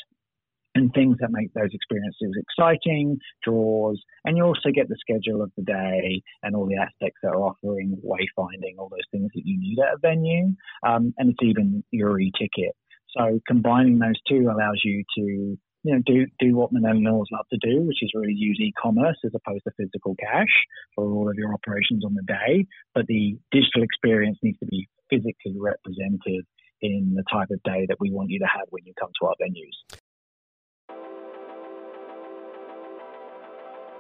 and 0.76 0.92
things 0.94 1.18
that 1.20 1.30
make 1.32 1.54
those 1.54 1.70
experiences 1.74 2.38
exciting, 2.38 3.18
draws, 3.44 4.02
and 4.26 4.38
you 4.38 4.44
also 4.44 4.70
get 4.74 4.88
the 4.88 4.98
schedule 5.00 5.42
of 5.42 5.52
the 5.58 5.64
day 5.64 6.22
and 6.44 6.56
all 6.56 6.66
the 6.66 6.78
aspects 6.78 7.20
that 7.24 7.30
are 7.30 7.42
offering, 7.42 7.98
wayfinding, 8.06 8.78
all 8.80 8.90
those 8.90 9.00
things 9.12 9.30
that 9.36 9.42
you 9.46 9.60
need 9.60 9.78
at 9.80 9.96
a 9.96 9.98
venue, 10.02 10.54
um, 10.88 11.14
and 11.18 11.32
it's 11.32 11.44
even 11.44 11.84
your 11.92 12.20
e-ticket. 12.20 12.76
So 13.18 13.40
combining 13.46 14.00
those 14.00 14.20
two 14.28 14.50
allows 14.50 14.80
you 14.84 15.04
to 15.18 15.58
you 15.84 15.96
know, 15.96 16.02
do 16.06 16.28
do 16.40 16.56
what 16.56 16.72
millennials 16.72 17.26
love 17.32 17.46
to 17.52 17.58
do, 17.58 17.82
which 17.82 18.04
is 18.04 18.12
really 18.14 18.34
use 18.36 18.60
e-commerce 18.62 19.18
as 19.26 19.32
opposed 19.34 19.64
to 19.64 19.72
physical 19.78 20.16
cash 20.20 20.54
for 20.96 21.12
all 21.12 21.28
of 21.30 21.36
your 21.36 21.54
operations 21.54 22.06
on 22.06 22.14
the 22.14 22.24
day. 22.24 22.66
But 22.94 23.08
the 23.08 23.38
digital 23.52 23.82
experience 23.84 24.38
needs 24.44 24.60
to 24.60 24.68
be 24.68 24.88
physically 25.10 25.56
represented 25.58 26.46
in 26.82 27.14
the 27.16 27.24
type 27.32 27.50
of 27.52 27.62
day 27.64 27.86
that 27.90 27.98
we 28.00 28.12
want 28.12 28.30
you 28.30 28.40
to 28.40 28.46
have 28.46 28.68
when 28.70 28.86
you 28.86 28.94
come 29.00 29.10
to 29.22 29.28
our 29.28 29.36
venues. 29.42 30.01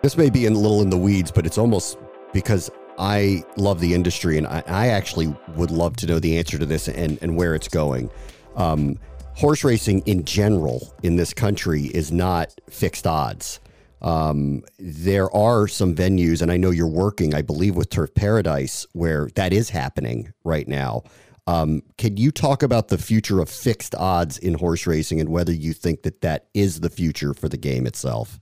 This 0.01 0.17
may 0.17 0.31
be 0.31 0.47
a 0.47 0.49
little 0.49 0.81
in 0.81 0.89
the 0.89 0.97
weeds, 0.97 1.31
but 1.31 1.45
it's 1.45 1.59
almost 1.59 1.97
because 2.33 2.71
I 2.97 3.43
love 3.55 3.79
the 3.79 3.93
industry 3.93 4.39
and 4.39 4.47
I, 4.47 4.63
I 4.65 4.87
actually 4.87 5.35
would 5.55 5.69
love 5.69 5.95
to 5.97 6.07
know 6.07 6.19
the 6.19 6.39
answer 6.39 6.57
to 6.57 6.65
this 6.65 6.87
and, 6.87 7.19
and 7.21 7.37
where 7.37 7.53
it's 7.53 7.67
going. 7.67 8.09
Um, 8.55 8.97
horse 9.35 9.63
racing 9.63 10.01
in 10.07 10.25
general 10.25 10.91
in 11.03 11.17
this 11.17 11.35
country 11.35 11.83
is 11.83 12.11
not 12.11 12.51
fixed 12.67 13.05
odds. 13.05 13.59
Um, 14.01 14.63
there 14.79 15.31
are 15.35 15.67
some 15.67 15.93
venues, 15.93 16.41
and 16.41 16.51
I 16.51 16.57
know 16.57 16.71
you're 16.71 16.87
working, 16.87 17.35
I 17.35 17.43
believe, 17.43 17.75
with 17.75 17.91
Turf 17.91 18.15
Paradise, 18.15 18.87
where 18.93 19.29
that 19.35 19.53
is 19.53 19.69
happening 19.69 20.33
right 20.43 20.67
now. 20.67 21.03
Um, 21.45 21.83
can 21.99 22.17
you 22.17 22.31
talk 22.31 22.63
about 22.63 22.87
the 22.87 22.97
future 22.97 23.39
of 23.39 23.49
fixed 23.49 23.93
odds 23.93 24.39
in 24.39 24.55
horse 24.55 24.87
racing 24.87 25.19
and 25.19 25.29
whether 25.29 25.53
you 25.53 25.73
think 25.73 26.01
that 26.01 26.21
that 26.21 26.47
is 26.55 26.79
the 26.79 26.89
future 26.89 27.35
for 27.35 27.47
the 27.49 27.57
game 27.57 27.85
itself? 27.85 28.39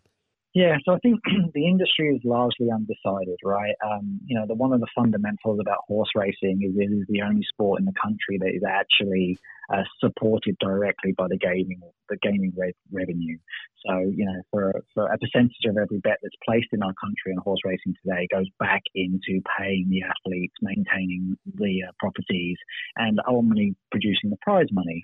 Yeah, 0.56 0.78
so 0.84 0.94
I 0.94 1.00
think 1.00 1.20
the 1.54 1.68
industry 1.68 2.10
is 2.16 2.22
largely 2.24 2.70
undecided, 2.74 3.38
right? 3.44 3.76
Um, 3.86 4.20
you 4.26 4.38
know, 4.38 4.48
the, 4.48 4.56
one 4.56 4.74
of 4.74 4.80
the 4.80 4.88
fundamentals 4.96 5.60
about 5.62 5.78
horse 5.88 6.10
racing 6.16 6.62
is 6.64 6.74
it 6.76 6.92
is 6.92 7.06
the 7.08 7.22
only 7.22 7.44
sport 7.44 7.80
in 7.80 7.86
the 7.86 7.94
country 8.02 8.40
that 8.40 8.50
is 8.56 8.64
actually 8.68 9.38
uh, 9.72 9.84
supported 10.00 10.58
directly 10.60 11.14
by 11.16 11.28
the 11.28 11.38
gaming 11.38 11.80
the 12.10 12.18
gaming 12.24 12.52
re- 12.58 12.74
revenue. 12.92 13.38
So, 13.86 14.00
you 14.00 14.26
know, 14.26 14.42
for, 14.50 14.82
for 14.96 15.06
a 15.06 15.18
percentage 15.20 15.66
of 15.68 15.78
every 15.78 16.00
bet 16.00 16.18
that's 16.24 16.36
placed 16.44 16.70
in 16.74 16.82
our 16.82 16.94
country 17.00 17.32
in 17.32 17.38
horse 17.38 17.60
racing 17.64 17.94
today 18.04 18.28
goes 18.32 18.48
back 18.58 18.82
into 18.96 19.42
paying 19.60 19.88
the 19.90 20.02
athletes, 20.02 20.56
maintaining 20.64 21.38
the 21.46 21.84
uh, 21.88 21.92
properties, 22.00 22.58
and 22.98 23.20
ultimately 23.28 23.76
producing 23.92 24.32
the 24.32 24.38
prize 24.42 24.68
money. 24.72 25.04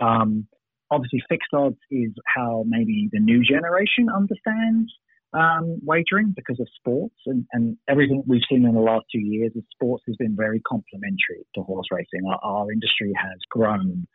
Um, 0.00 0.46
obviously 0.92 1.22
fixed 1.28 1.52
odds 1.54 1.78
is 1.90 2.12
how 2.26 2.64
maybe 2.66 3.08
the 3.12 3.18
new 3.18 3.42
generation 3.42 4.08
understands 4.14 4.92
um, 5.32 5.78
wagering 5.82 6.34
because 6.36 6.60
of 6.60 6.68
sports 6.76 7.16
and, 7.24 7.46
and, 7.52 7.78
everything 7.88 8.22
we've 8.26 8.42
seen 8.50 8.66
in 8.66 8.74
the 8.74 8.80
last 8.80 9.06
two 9.10 9.20
years 9.20 9.50
is 9.54 9.62
sports 9.72 10.04
has 10.06 10.14
been 10.16 10.36
very 10.36 10.60
complementary 10.60 11.46
to 11.54 11.62
horse 11.62 11.86
racing. 11.90 12.20
Our, 12.28 12.38
our, 12.42 12.70
industry 12.70 13.14
has 13.16 13.38
grown 13.48 14.06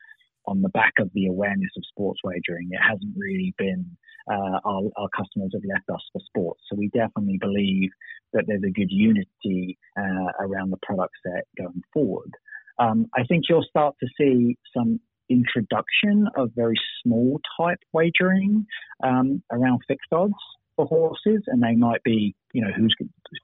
on 0.46 0.62
the 0.62 0.70
back 0.70 0.94
of 1.00 1.10
the 1.16 1.26
awareness 1.26 1.72
of 1.76 1.84
sports 1.90 2.20
wagering. 2.24 2.70
It 2.70 2.80
hasn't 2.88 3.16
really 3.18 3.56
been 3.58 3.98
uh, 4.32 4.60
our, 4.64 4.84
our, 4.96 5.10
customers 5.18 5.52
have 5.54 5.64
left 5.68 5.90
us 5.90 6.06
for 6.14 6.22
sports. 6.28 6.62
So 6.70 6.78
we 6.78 6.90
definitely 6.90 7.40
believe 7.42 7.90
that 8.34 8.44
there's 8.46 8.64
a 8.64 8.72
good 8.72 8.92
unity 8.92 9.80
uh, 9.98 10.32
around 10.40 10.70
the 10.70 10.78
product 10.84 11.14
set 11.26 11.46
going 11.58 11.82
forward. 11.94 12.32
Um, 12.80 13.08
I 13.16 13.24
think 13.24 13.46
you'll 13.50 13.66
start 13.68 13.96
to 14.02 14.08
see 14.20 14.56
some 14.76 15.00
introduction 15.30 16.28
of 16.38 16.52
very 16.56 16.76
small 17.04 17.40
type 17.60 17.80
wagering 17.94 18.66
um, 19.04 19.42
around 19.52 19.82
fixed 19.88 20.12
odds 20.12 20.34
for 20.76 20.86
horses, 20.86 21.44
and 21.48 21.62
they 21.62 21.76
might 21.76 22.04
be, 22.04 22.36
you 22.54 22.62
know, 22.62 22.72
who's 22.76 22.96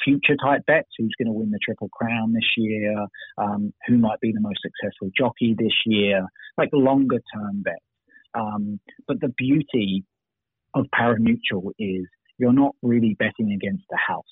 future 0.04 0.36
type 0.44 0.66
bets, 0.66 0.90
who's 0.98 1.14
going 1.18 1.28
to 1.28 1.34
win 1.34 1.52
the 1.52 1.60
Triple 1.64 1.90
Crown 1.90 2.34
this 2.34 2.50
year, 2.56 2.96
um, 3.38 3.74
who 3.88 3.98
might 3.98 4.20
be 4.22 4.32
the 4.32 4.42
most 4.42 4.60
successful 4.62 5.10
jockey 5.18 5.56
this 5.58 5.74
year, 5.86 6.26
like 6.58 6.70
longer 6.72 7.20
term 7.34 7.64
bets. 7.64 7.80
Um, 8.36 8.80
but 9.08 9.20
the 9.20 9.34
beauty 9.38 10.06
of 10.76 10.86
pari-mutuel 10.96 11.72
is 11.78 12.06
you're 12.38 12.54
not 12.54 12.76
really 12.82 13.16
betting 13.20 13.52
against 13.52 13.84
the 13.90 13.98
house. 13.98 14.24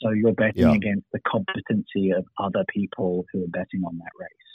So 0.00 0.10
you're 0.10 0.32
betting 0.32 0.68
yeah. 0.68 0.74
against 0.74 1.06
the 1.12 1.20
competency 1.26 2.10
of 2.10 2.24
other 2.38 2.64
people 2.68 3.24
who 3.32 3.44
are 3.44 3.48
betting 3.48 3.82
on 3.86 3.98
that 3.98 4.10
race. 4.18 4.51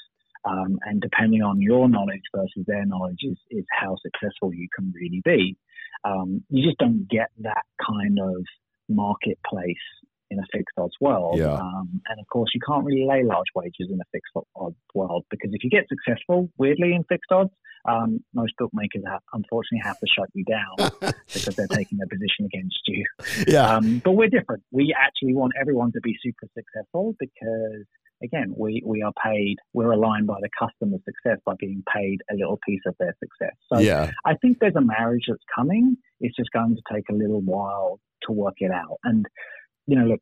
Um, 0.47 0.79
and 0.85 1.01
depending 1.01 1.41
on 1.41 1.61
your 1.61 1.89
knowledge 1.89 2.23
versus 2.35 2.63
their 2.65 2.85
knowledge 2.85 3.19
is, 3.21 3.37
is 3.51 3.65
how 3.71 3.97
successful 4.01 4.53
you 4.53 4.67
can 4.75 4.93
really 4.95 5.21
be. 5.23 5.57
Um, 6.03 6.43
you 6.49 6.63
just 6.63 6.77
don't 6.77 7.07
get 7.09 7.29
that 7.39 7.63
kind 7.85 8.19
of 8.19 8.45
marketplace 8.87 9.75
in 10.29 10.39
a 10.39 10.43
fixed 10.51 10.77
odds 10.77 10.95
world. 10.99 11.37
Yeah. 11.37 11.53
Um, 11.53 12.01
and 12.07 12.19
of 12.19 12.27
course, 12.27 12.51
you 12.53 12.61
can't 12.65 12.85
really 12.85 13.05
lay 13.07 13.23
large 13.23 13.47
wagers 13.55 13.89
in 13.89 13.99
a 13.99 14.05
fixed 14.11 14.31
odds 14.55 14.75
world 14.93 15.25
because 15.29 15.51
if 15.53 15.63
you 15.63 15.69
get 15.69 15.85
successful, 15.89 16.49
weirdly, 16.57 16.93
in 16.93 17.03
fixed 17.05 17.31
odds, 17.31 17.51
um, 17.85 18.23
most 18.33 18.53
bookmakers 18.57 19.03
have, 19.07 19.21
unfortunately 19.33 19.81
have 19.83 19.97
to 19.99 20.07
shut 20.07 20.27
you 20.33 20.43
down 20.43 20.91
because 21.33 21.55
they're 21.55 21.67
taking 21.67 21.97
their 21.97 22.07
position 22.07 22.45
against 22.45 22.79
you. 22.87 23.05
Yeah. 23.47 23.75
Um, 23.75 24.01
but 24.03 24.11
we're 24.11 24.29
different. 24.29 24.63
We 24.71 24.93
actually 24.97 25.33
want 25.33 25.53
everyone 25.59 25.93
to 25.93 26.01
be 26.01 26.17
super 26.21 26.47
successful 26.53 27.15
because 27.19 27.85
again, 28.23 28.53
we, 28.55 28.81
we 28.85 29.01
are 29.01 29.13
paid, 29.23 29.57
we're 29.73 29.91
aligned 29.91 30.27
by 30.27 30.37
the 30.41 30.49
customer's 30.57 31.01
success 31.05 31.39
by 31.45 31.53
being 31.59 31.83
paid 31.93 32.19
a 32.31 32.35
little 32.35 32.59
piece 32.67 32.81
of 32.85 32.95
their 32.99 33.15
success. 33.19 33.55
So 33.71 33.79
yeah. 33.79 34.11
I 34.25 34.35
think 34.35 34.57
there's 34.59 34.75
a 34.75 34.81
marriage 34.81 35.25
that's 35.27 35.43
coming. 35.55 35.97
It's 36.19 36.35
just 36.35 36.49
going 36.51 36.75
to 36.75 36.81
take 36.93 37.05
a 37.09 37.13
little 37.13 37.41
while 37.41 37.99
to 38.23 38.31
work 38.31 38.55
it 38.57 38.71
out. 38.71 38.97
And, 39.03 39.25
you 39.85 39.95
know, 39.95 40.05
look, 40.05 40.21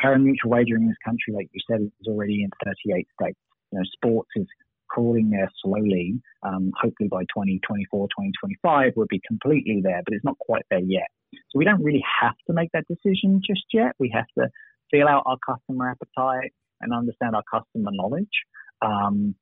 pari-mutuel 0.00 0.46
wagering 0.46 0.82
in 0.82 0.88
this 0.88 0.96
country, 1.04 1.34
like 1.34 1.48
you 1.52 1.60
said, 1.70 1.80
is 1.82 2.08
already 2.08 2.42
in 2.42 2.50
38 2.64 3.06
states. 3.20 3.38
You 3.72 3.78
know, 3.78 3.84
sports 3.92 4.30
is 4.36 4.46
crawling 4.88 5.30
there 5.30 5.50
slowly. 5.62 6.14
Um, 6.42 6.72
hopefully 6.80 7.08
by 7.08 7.22
2024, 7.22 8.08
2025, 8.08 8.92
we'll 8.96 9.06
be 9.08 9.20
completely 9.26 9.80
there, 9.82 10.02
but 10.04 10.14
it's 10.14 10.24
not 10.24 10.38
quite 10.38 10.62
there 10.70 10.80
yet. 10.80 11.08
So 11.32 11.58
we 11.58 11.64
don't 11.64 11.82
really 11.82 12.04
have 12.22 12.36
to 12.46 12.52
make 12.52 12.70
that 12.72 12.84
decision 12.86 13.40
just 13.44 13.64
yet. 13.72 13.92
We 13.98 14.10
have 14.14 14.26
to 14.38 14.48
feel 14.90 15.08
out 15.08 15.24
our 15.26 15.38
customer 15.44 15.90
appetite, 15.90 16.52
and 16.84 16.94
understand 16.94 17.34
our 17.34 17.42
customer 17.50 17.90
knowledge. 17.92 18.44
Um, 18.82 19.34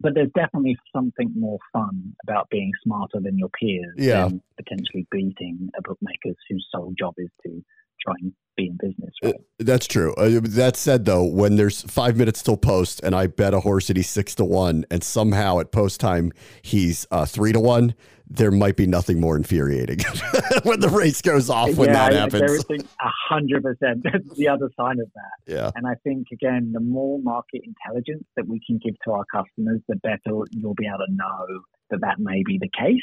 but 0.00 0.14
there's 0.14 0.30
definitely 0.34 0.76
something 0.94 1.32
more 1.36 1.58
fun 1.72 2.14
about 2.22 2.48
being 2.50 2.70
smarter 2.82 3.20
than 3.20 3.38
your 3.38 3.48
peers 3.48 3.94
yeah. 3.96 4.28
than 4.28 4.42
potentially 4.56 5.06
beating 5.10 5.70
a 5.78 5.82
bookmaker 5.82 6.34
whose 6.48 6.66
sole 6.74 6.92
job 6.98 7.14
is 7.18 7.30
to 7.44 7.62
try 8.04 8.14
and 8.20 8.32
be 8.56 8.66
in 8.66 8.76
business. 8.80 9.14
Right? 9.22 9.34
Uh, 9.34 9.38
that's 9.58 9.86
true. 9.86 10.14
Uh, 10.14 10.40
that 10.42 10.76
said, 10.76 11.04
though, 11.04 11.24
when 11.24 11.56
there's 11.56 11.82
five 11.82 12.16
minutes 12.16 12.42
till 12.42 12.56
post, 12.56 13.00
and 13.02 13.14
I 13.14 13.26
bet 13.26 13.54
a 13.54 13.60
horse 13.60 13.88
that 13.88 13.96
he's 13.96 14.10
six 14.10 14.34
to 14.36 14.44
one, 14.44 14.84
and 14.90 15.02
somehow 15.02 15.60
at 15.60 15.72
post 15.72 16.00
time 16.00 16.32
he's 16.62 17.06
uh, 17.10 17.26
three 17.26 17.52
to 17.52 17.60
one, 17.60 17.94
there 18.26 18.50
might 18.50 18.76
be 18.76 18.86
nothing 18.86 19.20
more 19.20 19.36
infuriating 19.36 19.98
when 20.62 20.80
the 20.80 20.88
race 20.88 21.20
goes 21.20 21.50
off 21.50 21.74
when 21.74 21.90
yeah, 21.90 22.10
that 22.10 22.32
happens. 22.32 22.64
A 22.70 23.08
hundred 23.28 23.62
percent. 23.62 24.02
That's 24.04 24.34
the 24.36 24.48
other 24.48 24.70
side 24.76 24.98
of 24.98 25.10
that. 25.14 25.52
Yeah. 25.52 25.70
And 25.74 25.86
I 25.86 25.94
think 26.02 26.28
again, 26.32 26.72
the 26.72 26.80
more 26.80 27.18
market 27.20 27.62
intelligence 27.64 28.24
that 28.36 28.48
we 28.48 28.60
can 28.66 28.80
give 28.82 28.94
to 29.04 29.12
our 29.12 29.24
customers, 29.30 29.80
the 29.88 29.96
better 29.96 30.44
you'll 30.52 30.74
be 30.74 30.86
able 30.86 31.04
to 31.06 31.12
know 31.12 31.62
that 31.90 32.00
that 32.00 32.18
may 32.18 32.42
be 32.44 32.58
the 32.58 32.70
case, 32.76 32.96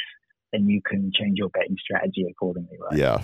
and 0.53 0.67
you 0.67 0.81
can 0.83 1.11
change 1.13 1.37
your 1.37 1.49
betting 1.49 1.77
strategy 1.79 2.25
accordingly. 2.29 2.77
Right? 2.81 2.97
Yeah. 2.97 3.23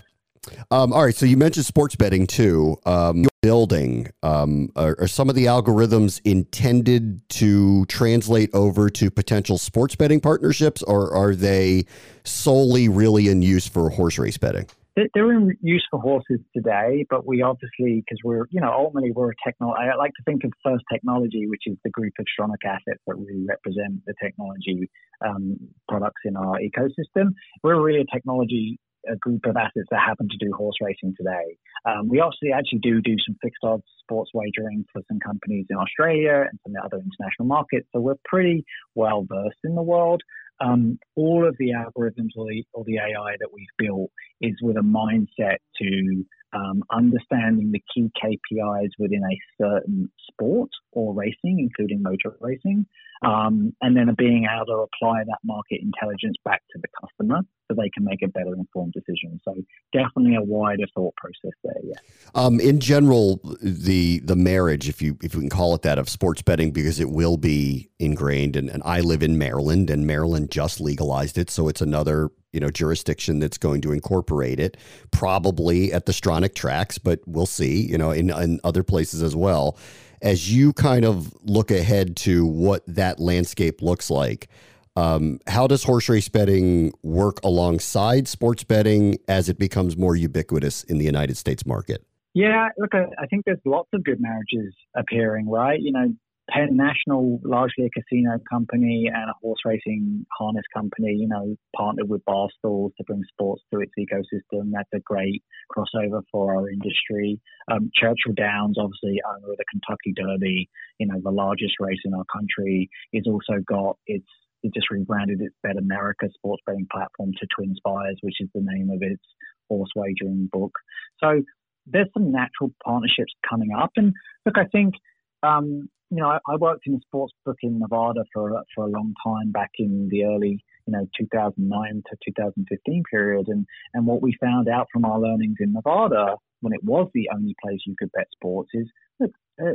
Um, 0.72 0.94
all 0.94 1.04
right. 1.04 1.16
So 1.16 1.26
you 1.26 1.38
mentioned 1.38 1.66
sports 1.66 1.96
betting 1.96 2.28
too. 2.28 2.78
Um, 2.86 3.26
building 3.42 4.12
um, 4.24 4.70
are, 4.76 4.96
are, 5.00 5.08
some 5.08 5.30
of 5.30 5.36
the 5.36 5.46
algorithms 5.46 6.20
intended 6.26 7.22
to 7.30 7.86
translate 7.86 8.50
over 8.54 8.90
to 8.90 9.10
potential 9.12 9.58
sports 9.58 9.96
betting 9.96 10.20
partnerships, 10.20 10.82
or 10.84 11.14
are 11.14 11.36
they 11.36 11.86
solely 12.24 12.90
really 12.90 13.30
in 13.30 13.42
use 13.42 13.68
for 13.68 13.90
horse 13.90 14.18
race 14.18 14.38
betting? 14.38 14.66
They're 15.14 15.32
in 15.32 15.56
use 15.62 15.86
for 15.92 16.00
horses 16.00 16.40
today, 16.56 17.06
but 17.08 17.26
we 17.26 17.44
obviously, 17.44 18.04
because 18.04 18.18
we're, 18.24 18.48
you 18.50 18.60
know, 18.60 18.74
ultimately 18.74 19.12
we're 19.12 19.30
a 19.30 19.36
technology. 19.46 19.80
I 19.94 19.96
like 19.96 20.12
to 20.18 20.24
think 20.26 20.44
of 20.44 20.52
First 20.64 20.86
Technology, 20.92 21.46
which 21.46 21.62
is 21.68 21.78
the 21.84 21.92
group 21.92 22.14
of 22.20 22.26
Stronach 22.26 22.66
assets 22.66 23.00
that 23.06 23.16
really 23.16 23.46
represent 23.48 24.04
the 24.08 24.16
technology 24.22 24.90
um, 25.24 25.56
products 25.88 26.22
in 26.26 26.36
our 26.36 26.58
ecosystem. 26.60 27.30
We're 27.62 27.80
really 27.80 28.02
a 28.02 28.12
technology 28.12 28.80
a 29.12 29.16
group 29.18 29.46
of 29.46 29.56
assets 29.58 29.88
that 29.92 30.00
happen 30.00 30.28
to 30.30 30.38
do 30.38 30.52
horse 30.54 30.76
racing 30.82 31.14
today. 31.18 31.58
Um, 31.86 32.08
we 32.08 32.20
obviously 32.20 32.52
actually 32.52 32.80
do 32.80 33.02
do 33.02 33.16
some 33.26 33.36
fixed 33.42 33.64
odds 33.64 33.84
sports 34.02 34.32
wagering 34.34 34.86
for 34.92 35.02
some 35.08 35.20
companies 35.20 35.66
in 35.70 35.78
Australia 35.78 36.46
and 36.50 36.60
some 36.66 36.74
other 36.84 36.98
international 36.98 37.48
markets. 37.48 37.88
So 37.94 38.00
we're 38.00 38.16
pretty 38.26 38.66
well 38.96 39.26
versed 39.28 39.60
in 39.64 39.76
the 39.76 39.82
world. 39.82 40.22
Um, 40.60 40.98
all 41.16 41.48
of 41.48 41.56
the 41.60 41.72
algorithms 41.72 42.32
or 42.36 42.48
the, 42.48 42.64
or 42.74 42.84
the 42.86 42.98
AI 42.98 43.36
that 43.40 43.50
we've 43.54 43.68
built 43.78 44.10
is 44.42 44.56
with 44.62 44.78
a 44.78 44.82
mindset 44.82 45.58
to 45.82 46.26
um, 46.54 46.84
understanding 46.92 47.72
the 47.72 47.84
key 47.94 48.12
KPIs 48.22 48.92
within 48.98 49.24
a 49.24 49.38
certain 49.62 50.10
sport 50.32 50.70
or 50.92 51.14
racing, 51.14 51.60
including 51.60 52.02
motor 52.02 52.36
racing, 52.40 52.86
um, 53.26 53.76
and 53.82 53.96
then 53.96 54.14
being 54.18 54.46
able 54.46 54.66
to 54.66 54.74
apply 54.74 55.24
that 55.26 55.40
market 55.44 55.82
intelligence 55.82 56.36
back 56.46 56.62
to 56.72 56.80
the 56.82 56.88
customer 57.02 57.42
so 57.68 57.76
they 57.76 57.90
can 57.90 58.04
make 58.04 58.22
a 58.24 58.28
better 58.28 58.54
informed 58.56 58.94
decision. 58.94 59.40
So 59.44 59.56
definitely 59.92 60.36
a 60.36 60.42
wider 60.42 60.86
thought 60.96 61.16
process 61.16 61.58
there. 61.64 61.74
Yeah. 61.84 61.96
Um, 62.36 62.60
in 62.60 62.80
general, 62.80 63.42
the 63.62 64.20
the 64.20 64.36
marriage, 64.36 64.88
if 64.88 65.02
you 65.02 65.18
if 65.22 65.36
we 65.36 65.42
can 65.42 65.50
call 65.50 65.76
it 65.76 65.82
that, 65.82 65.98
of 65.98 66.10
sports 66.10 66.42
betting 66.42 66.72
because 66.72 67.00
it 67.00 67.10
will 67.10 67.38
be 67.38 67.90
ingrained. 68.00 68.56
And, 68.56 68.70
and 68.70 68.82
I 68.86 69.02
live 69.02 69.24
in 69.24 69.38
Maryland, 69.38 69.90
and 69.90 70.06
Maryland 70.06 70.52
just 70.52 70.80
legalized 70.80 71.38
it, 71.38 71.50
so 71.50 71.68
it's 71.68 71.82
another 71.82 72.30
you 72.58 72.62
know 72.62 72.72
jurisdiction 72.72 73.38
that's 73.38 73.60
going 73.60 73.82
to 73.82 73.92
incorporate 73.92 74.60
it. 74.60 74.78
Probably 75.12 75.94
at 75.94 76.08
the 76.08 76.12
Stronach 76.12 76.56
tracks, 76.56 76.98
but 76.98 77.20
we'll 77.28 77.46
see. 77.46 77.88
You 77.88 78.00
know, 78.00 78.10
in, 78.10 78.32
in 78.32 78.60
other 78.64 78.82
places 78.82 79.22
as 79.22 79.36
well. 79.36 79.78
As 80.24 80.52
you 80.52 80.74
kind 80.74 81.06
of 81.06 81.32
look 81.44 81.70
ahead 81.70 82.16
to 82.18 82.44
what 82.48 82.82
that 82.88 83.20
landscape 83.20 83.84
looks 83.84 84.10
like, 84.10 84.50
um, 84.96 85.40
how 85.46 85.68
does 85.68 85.84
horse 85.84 86.10
race 86.10 86.28
betting 86.30 86.94
work 87.04 87.38
alongside 87.44 88.28
sports 88.28 88.64
betting 88.64 89.20
as 89.28 89.50
it 89.50 89.60
becomes 89.60 89.96
more 89.96 90.16
ubiquitous 90.16 90.82
in 90.86 90.98
the 90.98 91.06
United 91.06 91.38
States 91.38 91.68
market? 91.68 92.04
Yeah, 92.34 92.70
look, 92.80 92.96
I, 92.96 93.06
I 93.20 93.28
think 93.28 93.46
there's 93.46 93.62
lots 93.66 93.90
of 93.94 94.04
good 94.04 94.20
marriages 94.20 94.74
appearing, 94.96 95.48
right? 95.48 95.80
You 95.80 95.92
know, 95.92 96.08
Penn 96.50 96.78
National, 96.78 97.40
largely 97.44 97.86
a 97.86 97.90
casino 97.90 98.38
company 98.50 99.10
and 99.14 99.30
a 99.30 99.34
horse 99.42 99.60
racing 99.66 100.26
harness 100.38 100.64
company, 100.74 101.14
you 101.14 101.28
know, 101.28 101.56
partnered 101.76 102.10
with 102.10 102.24
Barstool 102.26 102.92
to 102.96 103.04
bring 103.06 103.22
sports 103.34 103.64
to 103.74 103.82
its 103.82 103.92
ecosystem. 104.00 104.72
That's 104.72 104.90
a 104.94 105.00
great 105.00 105.44
crossover 105.76 106.22
for 106.32 106.56
our 106.56 106.70
industry. 106.70 107.40
Um, 107.70 107.92
Churchill 107.94 108.34
Downs, 108.36 108.78
obviously 108.80 109.20
owner 109.28 109.52
of 109.52 109.58
the 109.58 109.66
Kentucky 109.70 110.14
Derby, 110.16 110.70
you 111.00 111.08
know, 111.08 111.20
the 111.22 111.32
largest 111.32 111.76
race 111.80 112.00
in 112.06 112.14
our 112.14 112.26
country, 112.34 112.90
is 113.12 113.26
also 113.28 113.62
got 113.68 113.98
its 114.08 114.28
it 114.64 114.74
just 114.74 114.90
rebranded 114.90 115.40
its 115.40 115.56
Bet 115.62 115.78
America 115.78 116.28
sports 116.34 116.64
betting 116.66 116.88
platform 116.92 117.32
to 117.40 117.48
TwinSpires, 117.48 118.16
which 118.22 118.38
is 118.40 118.50
the 118.56 118.62
name 118.64 118.90
of 118.90 119.02
its 119.02 119.24
horse 119.70 119.90
wagering 119.96 120.50
book. 120.52 120.72
So 121.20 121.44
there's 121.86 122.08
some 122.14 122.32
natural 122.32 122.74
partnerships 122.84 123.34
coming 123.48 123.70
up. 123.78 123.92
And 123.96 124.14
look, 124.46 124.58
I 124.58 124.66
think, 124.66 124.96
um, 125.44 125.90
you 126.10 126.18
know, 126.18 126.28
I, 126.28 126.40
I, 126.48 126.56
worked 126.56 126.88
in 126.88 126.96
a 126.96 127.02
sports 127.02 127.34
book 127.46 127.58
in 127.62 127.80
Nevada 127.80 128.24
for, 128.34 128.64
for 128.74 128.86
a 128.86 128.90
long 128.90 129.14
time 129.26 129.52
back 129.52 129.72
in 129.78 130.08
the 130.10 130.24
early, 130.24 130.64
you 130.86 130.94
know, 130.94 131.06
2009 131.20 132.04
to 132.10 132.18
2015 132.26 133.04
period. 133.12 133.48
And, 133.48 133.66
and 133.94 134.06
what 134.06 134.22
we 134.22 134.34
found 134.42 134.70
out 134.70 134.88
from 134.92 135.04
our 135.04 135.20
learnings 135.20 135.58
in 135.60 135.74
Nevada 135.74 136.36
when 136.62 136.74
it 136.74 136.84
was 136.84 137.10
the 137.14 137.30
only 137.36 137.56
place 137.62 137.80
you 137.86 137.96
could 138.00 138.12
bet 138.14 138.28
sports 138.32 138.70
is 138.74 138.88
look, 139.20 139.32
uh, 139.62 139.74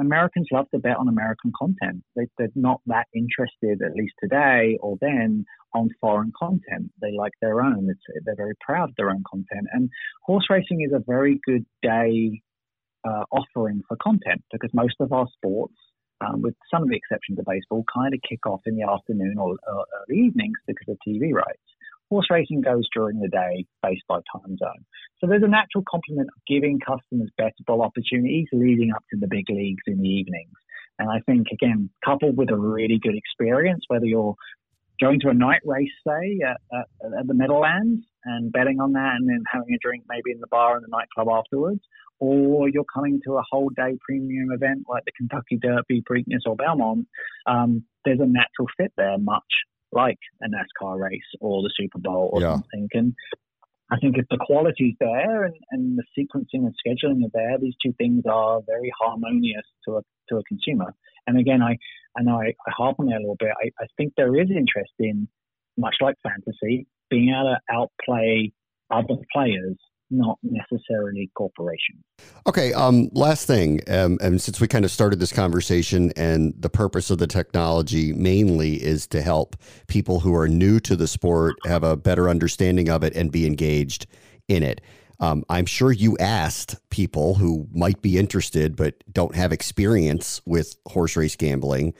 Americans 0.00 0.48
love 0.52 0.66
to 0.74 0.80
bet 0.80 0.96
on 0.96 1.08
American 1.08 1.52
content. 1.56 2.02
They, 2.16 2.26
are 2.44 2.48
not 2.54 2.80
that 2.86 3.06
interested, 3.14 3.80
at 3.82 3.94
least 3.94 4.14
today 4.22 4.78
or 4.80 4.96
then, 5.00 5.44
on 5.74 5.90
foreign 6.00 6.32
content. 6.38 6.90
They 7.00 7.12
like 7.16 7.32
their 7.40 7.60
own. 7.60 7.88
It's, 7.90 8.24
they're 8.24 8.36
very 8.36 8.54
proud 8.60 8.90
of 8.90 8.96
their 8.96 9.10
own 9.10 9.22
content. 9.30 9.66
And 9.72 9.90
horse 10.24 10.46
racing 10.50 10.82
is 10.82 10.92
a 10.92 11.04
very 11.06 11.40
good 11.46 11.64
day 11.82 12.42
uh, 13.08 13.24
offering 13.32 13.82
for 13.88 13.96
content 14.02 14.42
because 14.52 14.70
most 14.74 14.96
of 15.00 15.12
our 15.12 15.26
sports, 15.36 15.74
um, 16.20 16.42
with 16.42 16.54
some 16.72 16.82
of 16.82 16.88
the 16.88 16.96
exceptions 16.96 17.38
of 17.38 17.44
baseball, 17.46 17.84
kind 17.92 18.12
of 18.12 18.20
kick 18.28 18.44
off 18.46 18.60
in 18.66 18.76
the 18.76 18.82
afternoon 18.82 19.36
or 19.38 19.52
uh, 19.52 19.82
early 20.00 20.20
evenings 20.20 20.58
because 20.66 20.88
of 20.88 20.96
TV 21.06 21.32
rights. 21.32 21.62
Horse 22.10 22.26
racing 22.30 22.62
goes 22.62 22.88
during 22.94 23.20
the 23.20 23.28
day 23.28 23.66
based 23.82 24.04
by 24.08 24.16
time 24.32 24.56
zone. 24.56 24.84
So 25.20 25.26
there's 25.26 25.42
a 25.42 25.48
natural 25.48 25.84
complement 25.88 26.28
of 26.28 26.42
giving 26.46 26.80
customers 26.80 27.30
bettable 27.38 27.84
opportunities 27.84 28.48
leading 28.52 28.92
up 28.92 29.04
to 29.10 29.18
the 29.20 29.28
big 29.28 29.44
leagues 29.50 29.84
in 29.86 30.00
the 30.00 30.08
evenings. 30.08 30.56
And 30.98 31.10
I 31.10 31.20
think, 31.26 31.48
again, 31.52 31.90
coupled 32.04 32.36
with 32.36 32.50
a 32.50 32.56
really 32.56 32.98
good 33.00 33.14
experience, 33.14 33.84
whether 33.88 34.06
you're 34.06 34.34
going 35.00 35.20
to 35.20 35.28
a 35.28 35.34
night 35.34 35.60
race, 35.64 35.90
say, 36.06 36.40
at, 36.46 36.60
at, 36.72 37.18
at 37.20 37.26
the 37.26 37.34
Meadowlands 37.34 38.04
and 38.24 38.52
betting 38.52 38.80
on 38.80 38.92
that 38.92 39.14
and 39.16 39.28
then 39.28 39.42
having 39.50 39.72
a 39.74 39.78
drink 39.82 40.04
maybe 40.08 40.32
in 40.32 40.40
the 40.40 40.46
bar 40.48 40.76
and 40.76 40.84
the 40.84 40.88
nightclub 40.90 41.28
afterwards, 41.28 41.80
or 42.20 42.68
you're 42.68 42.84
coming 42.92 43.20
to 43.24 43.34
a 43.34 43.42
whole 43.50 43.70
day 43.70 43.96
premium 44.04 44.50
event 44.52 44.84
like 44.88 45.04
the 45.04 45.12
Kentucky 45.16 45.56
Derby, 45.56 46.02
Preakness, 46.02 46.46
or 46.46 46.56
Belmont, 46.56 47.06
um, 47.46 47.84
there's 48.04 48.20
a 48.20 48.26
natural 48.26 48.68
fit 48.76 48.92
there, 48.96 49.18
much 49.18 49.42
like 49.92 50.18
a 50.42 50.46
NASCAR 50.46 51.00
race 51.00 51.20
or 51.40 51.62
the 51.62 51.72
Super 51.78 51.98
Bowl 51.98 52.30
or 52.32 52.40
yeah. 52.40 52.54
something. 52.54 52.88
And 52.92 53.14
I 53.90 53.96
think 53.98 54.18
if 54.18 54.26
the 54.30 54.38
quality's 54.38 54.94
there 55.00 55.44
and, 55.44 55.54
and 55.70 55.98
the 55.98 56.04
sequencing 56.16 56.66
and 56.66 56.74
scheduling 56.86 57.24
are 57.24 57.30
there, 57.32 57.58
these 57.58 57.74
two 57.82 57.94
things 57.96 58.24
are 58.30 58.60
very 58.66 58.92
harmonious 59.00 59.64
to 59.86 59.96
a 59.96 60.02
to 60.28 60.36
a 60.36 60.42
consumer. 60.44 60.94
And 61.26 61.38
again, 61.38 61.62
I 61.62 62.22
know 62.22 62.36
I, 62.36 62.48
I 62.66 62.70
harp 62.76 62.96
on 62.98 63.06
there 63.06 63.16
a 63.16 63.20
little 63.20 63.36
bit. 63.38 63.50
I, 63.62 63.70
I 63.82 63.86
think 63.96 64.12
there 64.16 64.34
is 64.38 64.50
interest 64.50 64.92
in, 64.98 65.28
much 65.76 65.96
like 66.00 66.16
fantasy, 66.22 66.86
being 67.08 67.30
able 67.30 67.54
to 67.54 67.74
outplay 67.74 68.52
other 68.90 69.16
players 69.32 69.76
not 70.10 70.38
necessarily 70.42 71.30
corporations. 71.34 72.02
Okay, 72.46 72.72
um, 72.72 73.10
last 73.12 73.46
thing, 73.46 73.80
um, 73.88 74.18
and 74.20 74.40
since 74.40 74.60
we 74.60 74.68
kind 74.68 74.84
of 74.84 74.90
started 74.90 75.20
this 75.20 75.32
conversation, 75.32 76.12
and 76.16 76.54
the 76.58 76.70
purpose 76.70 77.10
of 77.10 77.18
the 77.18 77.26
technology 77.26 78.12
mainly 78.12 78.82
is 78.82 79.06
to 79.08 79.22
help 79.22 79.56
people 79.86 80.20
who 80.20 80.34
are 80.34 80.48
new 80.48 80.80
to 80.80 80.96
the 80.96 81.06
sport 81.06 81.56
have 81.66 81.84
a 81.84 81.96
better 81.96 82.28
understanding 82.28 82.88
of 82.88 83.02
it 83.02 83.14
and 83.14 83.30
be 83.30 83.46
engaged 83.46 84.06
in 84.48 84.62
it. 84.62 84.80
Um, 85.20 85.44
I'm 85.48 85.66
sure 85.66 85.90
you 85.90 86.16
asked 86.18 86.76
people 86.90 87.34
who 87.34 87.66
might 87.72 88.00
be 88.02 88.18
interested 88.18 88.76
but 88.76 89.02
don't 89.12 89.34
have 89.34 89.52
experience 89.52 90.40
with 90.46 90.76
horse 90.86 91.16
race 91.16 91.36
gambling, 91.36 91.92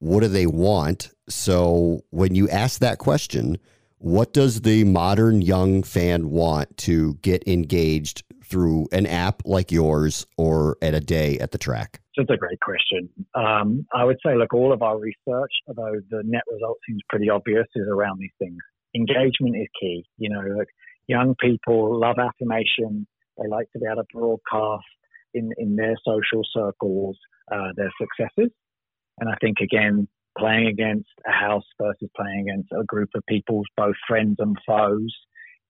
what 0.00 0.20
do 0.20 0.28
they 0.28 0.46
want? 0.46 1.10
So 1.28 2.04
when 2.10 2.34
you 2.34 2.48
ask 2.48 2.80
that 2.80 2.98
question, 2.98 3.58
what 3.98 4.32
does 4.32 4.62
the 4.62 4.84
modern 4.84 5.42
young 5.42 5.82
fan 5.82 6.30
want 6.30 6.76
to 6.78 7.14
get 7.14 7.46
engaged 7.46 8.22
through 8.44 8.88
an 8.92 9.06
app 9.06 9.42
like 9.44 9.70
yours 9.70 10.26
or 10.36 10.76
at 10.80 10.94
a 10.94 11.00
day 11.00 11.38
at 11.38 11.52
the 11.52 11.58
track? 11.58 12.00
That's 12.16 12.30
a 12.30 12.36
great 12.36 12.58
question. 12.60 13.08
Um, 13.34 13.86
I 13.94 14.04
would 14.04 14.18
say, 14.24 14.34
look, 14.36 14.52
all 14.52 14.72
of 14.72 14.82
our 14.82 14.98
research, 14.98 15.52
although 15.68 16.00
the 16.10 16.22
net 16.24 16.42
result 16.50 16.78
seems 16.88 17.00
pretty 17.08 17.30
obvious, 17.30 17.66
is 17.76 17.86
around 17.88 18.18
these 18.18 18.30
things. 18.38 18.58
Engagement 18.94 19.56
is 19.56 19.68
key. 19.80 20.04
You 20.16 20.30
know, 20.30 20.40
like 20.56 20.68
young 21.06 21.34
people 21.40 22.00
love 22.00 22.16
affirmation. 22.18 23.06
They 23.36 23.48
like 23.48 23.70
to 23.72 23.78
be 23.78 23.86
able 23.86 24.02
to 24.02 24.08
broadcast 24.12 24.84
in, 25.34 25.50
in 25.58 25.76
their 25.76 25.94
social 26.04 26.42
circles 26.52 27.16
uh, 27.52 27.72
their 27.76 27.92
successes. 28.00 28.50
And 29.18 29.28
I 29.28 29.34
think, 29.40 29.58
again, 29.60 30.08
playing 30.36 30.66
against 30.66 31.08
a 31.26 31.32
house 31.32 31.64
versus 31.80 32.08
playing 32.16 32.48
against 32.48 32.68
a 32.72 32.84
group 32.84 33.10
of 33.14 33.22
people, 33.28 33.62
both 33.76 33.96
friends 34.06 34.36
and 34.38 34.56
foes, 34.66 35.14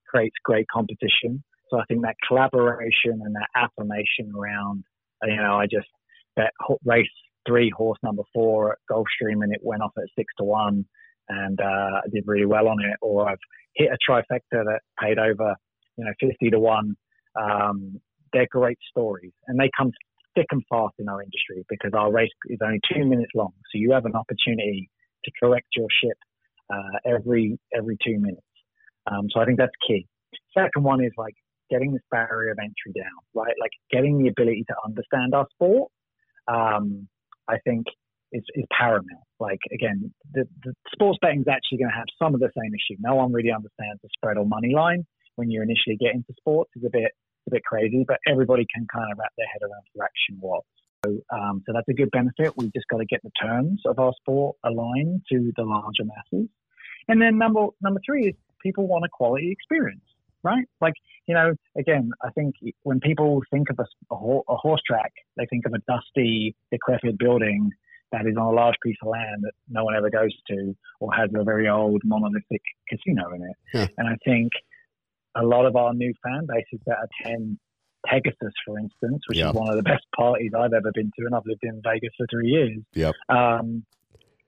creates 0.08 0.36
great 0.44 0.66
competition. 0.72 1.42
So 1.70 1.78
I 1.78 1.84
think 1.86 2.02
that 2.02 2.16
collaboration 2.26 3.20
and 3.24 3.34
that 3.34 3.48
affirmation 3.54 4.32
around, 4.36 4.84
you 5.22 5.36
know, 5.36 5.58
I 5.58 5.66
just 5.66 5.88
bet 6.34 6.50
race 6.84 7.06
three, 7.46 7.70
horse 7.76 7.98
number 8.02 8.22
four 8.34 8.72
at 8.72 8.78
Gulfstream, 8.90 9.42
and 9.42 9.52
it 9.52 9.60
went 9.62 9.82
off 9.82 9.92
at 9.98 10.04
six 10.16 10.32
to 10.38 10.44
one, 10.44 10.84
and 11.28 11.60
uh, 11.60 12.00
I 12.04 12.08
did 12.12 12.24
really 12.26 12.46
well 12.46 12.68
on 12.68 12.78
it. 12.82 12.96
Or 13.02 13.28
I've 13.28 13.38
hit 13.74 13.90
a 13.90 14.10
trifecta 14.10 14.64
that 14.64 14.80
paid 15.00 15.18
over, 15.18 15.54
you 15.96 16.04
know, 16.04 16.12
fifty 16.20 16.50
to 16.50 16.58
one. 16.58 16.94
Um, 17.40 18.00
they're 18.32 18.48
great 18.50 18.78
stories, 18.90 19.32
and 19.46 19.58
they 19.58 19.70
come 19.76 19.90
thick 20.34 20.46
and 20.50 20.62
fast 20.70 20.94
in 20.98 21.08
our 21.08 21.22
industry 21.22 21.64
because 21.68 21.92
our 21.94 22.12
race 22.12 22.30
is 22.46 22.58
only 22.64 22.80
two 22.92 23.04
minutes 23.04 23.30
long. 23.34 23.52
So 23.72 23.78
you 23.78 23.92
have 23.92 24.04
an 24.04 24.14
opportunity 24.14 24.90
to 25.24 25.30
correct 25.40 25.66
your 25.76 25.88
ship 26.02 26.16
uh, 26.72 26.98
every 27.06 27.58
every 27.76 27.96
two 28.04 28.18
minutes. 28.18 28.42
Um, 29.10 29.28
so 29.32 29.40
I 29.40 29.44
think 29.44 29.58
that's 29.58 29.72
key. 29.86 30.06
Second 30.56 30.84
one 30.84 31.02
is 31.02 31.12
like 31.16 31.34
getting 31.70 31.92
this 31.92 32.02
barrier 32.10 32.52
of 32.52 32.58
entry 32.58 32.92
down, 32.94 33.18
right? 33.34 33.54
Like 33.60 33.70
getting 33.90 34.22
the 34.22 34.28
ability 34.28 34.64
to 34.68 34.74
understand 34.84 35.34
our 35.34 35.46
sport. 35.54 35.90
Um, 36.46 37.08
I 37.48 37.58
think 37.64 37.86
is, 38.32 38.42
is 38.54 38.64
paramount. 38.76 39.24
Like 39.40 39.60
again, 39.72 40.12
the, 40.32 40.44
the 40.64 40.74
sports 40.92 41.18
betting 41.22 41.40
is 41.40 41.48
actually 41.48 41.78
going 41.78 41.90
to 41.90 41.96
have 41.96 42.08
some 42.20 42.34
of 42.34 42.40
the 42.40 42.50
same 42.56 42.72
issue. 42.74 42.98
No 43.00 43.14
one 43.14 43.32
really 43.32 43.52
understands 43.52 44.00
the 44.02 44.08
spread 44.16 44.36
or 44.36 44.44
money 44.44 44.74
line 44.74 45.06
when 45.36 45.50
you 45.50 45.62
initially 45.62 45.96
get 45.96 46.14
into 46.14 46.32
sports. 46.38 46.70
Is 46.76 46.84
a 46.84 46.90
bit 46.90 47.12
a 47.48 47.54
bit 47.56 47.64
crazy, 47.64 48.04
but 48.06 48.18
everybody 48.26 48.66
can 48.72 48.86
kind 48.92 49.10
of 49.10 49.18
wrap 49.18 49.32
their 49.36 49.46
head 49.46 49.62
around 49.62 49.82
what 49.92 50.04
action 50.04 50.38
was. 50.40 50.62
So, 51.04 51.18
um, 51.32 51.62
so 51.66 51.72
that's 51.72 51.88
a 51.88 51.94
good 51.94 52.10
benefit. 52.10 52.56
We've 52.56 52.72
just 52.72 52.86
got 52.90 52.98
to 52.98 53.06
get 53.06 53.22
the 53.22 53.30
terms 53.40 53.82
of 53.86 53.98
our 53.98 54.12
sport 54.20 54.56
aligned 54.64 55.22
to 55.32 55.52
the 55.56 55.62
larger 55.62 56.04
masses. 56.04 56.48
And 57.08 57.22
then 57.22 57.38
number 57.38 57.66
number 57.80 58.00
three 58.04 58.28
is 58.28 58.34
people 58.62 58.86
want 58.86 59.04
a 59.04 59.08
quality 59.08 59.50
experience, 59.50 60.04
right? 60.42 60.66
Like 60.80 60.94
you 61.26 61.34
know, 61.34 61.54
again, 61.76 62.10
I 62.22 62.30
think 62.30 62.54
when 62.82 63.00
people 63.00 63.42
think 63.50 63.70
of 63.70 63.78
a, 63.78 64.14
a, 64.14 64.16
a 64.16 64.56
horse 64.56 64.80
track, 64.86 65.12
they 65.36 65.46
think 65.46 65.66
of 65.66 65.72
a 65.72 65.78
dusty, 65.90 66.56
decrepit 66.70 67.18
building 67.18 67.70
that 68.12 68.26
is 68.26 68.36
on 68.36 68.46
a 68.46 68.56
large 68.56 68.76
piece 68.82 68.96
of 69.02 69.08
land 69.08 69.42
that 69.42 69.52
no 69.68 69.84
one 69.84 69.94
ever 69.94 70.10
goes 70.10 70.34
to 70.48 70.74
or 71.00 71.12
has 71.12 71.28
a 71.34 71.44
very 71.44 71.68
old 71.68 72.00
monolithic 72.04 72.62
casino 72.88 73.30
in 73.34 73.42
it. 73.42 73.56
Yeah. 73.74 73.86
And 73.98 74.08
I 74.08 74.16
think 74.24 74.50
a 75.38 75.44
lot 75.44 75.66
of 75.66 75.76
our 75.76 75.94
new 75.94 76.12
fan 76.22 76.46
bases 76.46 76.80
that 76.86 76.96
attend 77.06 77.58
Pegasus, 78.06 78.54
for 78.66 78.78
instance, 78.78 79.22
which 79.28 79.38
yep. 79.38 79.50
is 79.50 79.54
one 79.54 79.68
of 79.68 79.76
the 79.76 79.82
best 79.82 80.04
parties 80.16 80.52
I've 80.56 80.72
ever 80.72 80.90
been 80.94 81.10
to, 81.18 81.26
and 81.26 81.34
I've 81.34 81.46
lived 81.46 81.62
in 81.62 81.80
Vegas 81.84 82.10
for 82.16 82.26
three 82.30 82.48
years. 82.48 82.78
Yep. 82.94 83.14
Um, 83.28 83.84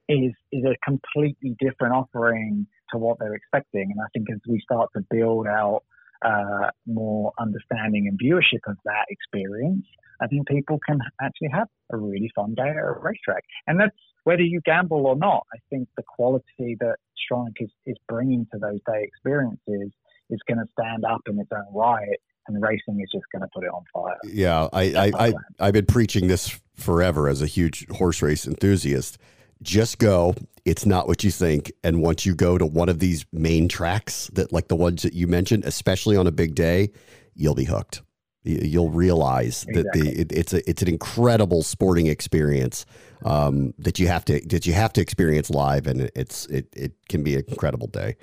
is 0.09 0.33
is 0.51 0.63
a 0.65 0.75
completely 0.83 1.55
different 1.59 1.93
offering 1.93 2.67
to 2.91 2.97
what 2.97 3.17
they're 3.19 3.35
expecting, 3.35 3.91
and 3.91 4.01
I 4.01 4.07
think 4.13 4.27
as 4.31 4.39
we 4.47 4.59
start 4.59 4.89
to 4.95 5.03
build 5.09 5.47
out 5.47 5.83
uh, 6.23 6.69
more 6.85 7.31
understanding 7.39 8.07
and 8.07 8.19
viewership 8.19 8.61
of 8.67 8.77
that 8.85 9.05
experience, 9.09 9.85
I 10.21 10.27
think 10.27 10.47
people 10.47 10.79
can 10.85 10.99
actually 11.21 11.49
have 11.53 11.67
a 11.91 11.97
really 11.97 12.31
fun 12.35 12.53
day 12.53 12.69
at 12.69 12.75
a 12.75 12.93
racetrack. 13.01 13.43
And 13.67 13.79
that's 13.79 13.95
whether 14.23 14.43
you 14.43 14.61
gamble 14.63 15.07
or 15.07 15.15
not. 15.15 15.47
I 15.53 15.57
think 15.69 15.87
the 15.97 16.03
quality 16.03 16.77
that 16.79 16.97
Stronach 17.17 17.55
is, 17.59 17.71
is 17.85 17.97
bringing 18.07 18.45
to 18.51 18.59
those 18.59 18.79
day 18.85 19.01
experiences 19.03 19.91
is 20.31 20.39
going 20.47 20.57
to 20.57 20.65
stand 20.79 21.05
up 21.05 21.21
in 21.27 21.39
its 21.39 21.51
own 21.53 21.73
right, 21.73 22.17
and 22.47 22.61
racing 22.61 22.99
is 23.01 23.09
just 23.11 23.25
going 23.31 23.41
to 23.41 23.47
put 23.53 23.63
it 23.63 23.69
on 23.69 23.83
fire. 23.93 24.17
Yeah, 24.23 24.67
I, 24.73 24.81
I, 24.81 25.27
I, 25.27 25.33
I've 25.59 25.73
been 25.73 25.85
preaching 25.85 26.27
this 26.27 26.59
forever 26.75 27.27
as 27.27 27.41
a 27.41 27.47
huge 27.47 27.87
horse 27.89 28.21
race 28.21 28.47
enthusiast. 28.47 29.17
Just 29.61 29.99
go. 29.99 30.33
It's 30.65 30.85
not 30.85 31.07
what 31.07 31.23
you 31.23 31.29
think. 31.29 31.71
And 31.83 32.01
once 32.01 32.25
you 32.25 32.33
go 32.33 32.57
to 32.57 32.65
one 32.65 32.89
of 32.89 32.99
these 32.99 33.25
main 33.31 33.67
tracks 33.67 34.29
that, 34.33 34.51
like 34.51 34.69
the 34.69 34.75
ones 34.75 35.03
that 35.03 35.13
you 35.13 35.27
mentioned, 35.27 35.65
especially 35.65 36.17
on 36.17 36.25
a 36.25 36.31
big 36.31 36.55
day, 36.55 36.91
you'll 37.35 37.55
be 37.55 37.65
hooked 37.65 38.01
you'll 38.43 38.89
realize 38.89 39.65
exactly. 39.67 39.83
that 39.83 39.91
the 39.93 40.21
it, 40.21 40.31
it's 40.31 40.53
a 40.53 40.69
it's 40.69 40.81
an 40.81 40.87
incredible 40.87 41.63
sporting 41.63 42.07
experience 42.07 42.85
um, 43.25 43.73
that 43.77 43.99
you 43.99 44.07
have 44.07 44.25
to 44.25 44.39
that 44.47 44.65
you 44.65 44.73
have 44.73 44.93
to 44.93 45.01
experience 45.01 45.49
live, 45.49 45.87
and 45.87 46.09
it's 46.15 46.45
it 46.47 46.67
it 46.75 46.93
can 47.09 47.23
be 47.23 47.35
an 47.35 47.43
incredible 47.47 47.87
day. 47.87 48.17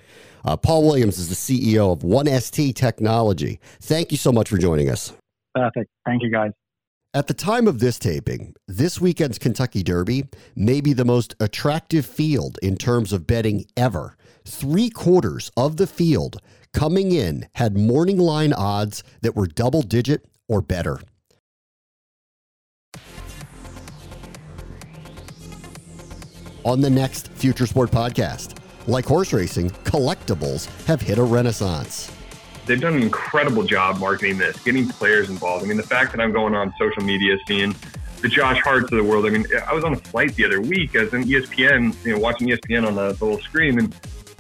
Uh, 0.45 0.57
Paul 0.57 0.85
Williams 0.85 1.19
is 1.19 1.29
the 1.29 1.35
CEO 1.35 1.93
of 1.93 2.03
One 2.03 2.27
ST 2.27 2.75
Technology. 2.75 3.61
Thank 3.81 4.11
you 4.11 4.19
so 4.19 4.33
much 4.33 4.49
for 4.49 4.59
joining 4.59 4.91
us. 4.91 5.13
Perfect. 5.55 5.91
Thank 6.05 6.23
you, 6.23 6.31
guys. 6.31 6.53
At 7.15 7.27
the 7.27 7.33
time 7.33 7.67
of 7.67 7.79
this 7.79 7.99
taping, 7.99 8.55
this 8.67 9.01
weekend's 9.01 9.39
Kentucky 9.39 9.83
Derby 9.83 10.25
may 10.55 10.83
be 10.83 10.93
the 10.93 11.07
most 11.07 11.35
attractive 11.41 12.05
field 12.05 12.59
in 12.63 12.77
terms 12.77 13.15
of 13.15 13.27
betting 13.27 13.65
ever. 13.79 14.15
Three 14.45 14.91
quarters 14.91 15.51
of 15.57 15.79
the 15.79 15.87
field 15.87 16.37
coming 16.75 17.13
in 17.13 17.49
had 17.55 17.79
morning 17.79 18.19
line 18.19 18.53
odds 18.53 19.03
that 19.23 19.35
were 19.35 19.47
double 19.47 19.81
digit 19.81 20.27
or 20.49 20.61
better. 20.61 21.01
On 26.63 26.83
the 26.83 26.91
next 26.91 27.33
Future 27.33 27.67
Sport 27.67 27.91
podcast, 27.91 28.59
like 28.87 29.07
horse 29.07 29.33
racing, 29.33 29.71
collectibles 29.71 30.67
have 30.85 31.01
hit 31.01 31.17
a 31.17 31.25
renaissance. 31.25 32.13
They've 32.69 32.81
done 32.81 32.95
an 32.95 33.03
incredible 33.03 33.65
job 33.65 33.99
marketing 33.99 34.39
this, 34.39 34.63
getting 34.63 34.89
players 34.89 35.31
involved. 35.31 35.65
I 35.65 35.69
mean, 35.69 35.79
the 35.79 35.83
fact 35.83 36.13
that 36.13 36.21
I'm 36.21 36.33
going 36.33 36.55
on 36.55 36.73
social 36.79 37.03
media, 37.03 37.39
seeing 37.47 37.75
the 38.21 38.29
Josh 38.29 38.61
Harts 38.61 38.91
of 38.93 38.99
the 38.99 39.05
world. 39.05 39.27
I 39.27 39.31
mean, 39.31 39.47
I 39.67 39.73
was 39.73 39.85
on 39.85 39.93
a 39.93 39.97
flight 39.97 40.35
the 40.35 40.45
other 40.45 40.61
week 40.61 40.95
as 40.95 41.13
an 41.13 41.25
ESPN, 41.25 41.95
you 42.05 42.15
know, 42.15 42.19
watching 42.19 42.49
ESPN 42.49 42.87
on 42.87 42.95
the, 42.95 43.13
the 43.13 43.25
little 43.25 43.41
screen, 43.41 43.79
and 43.79 43.95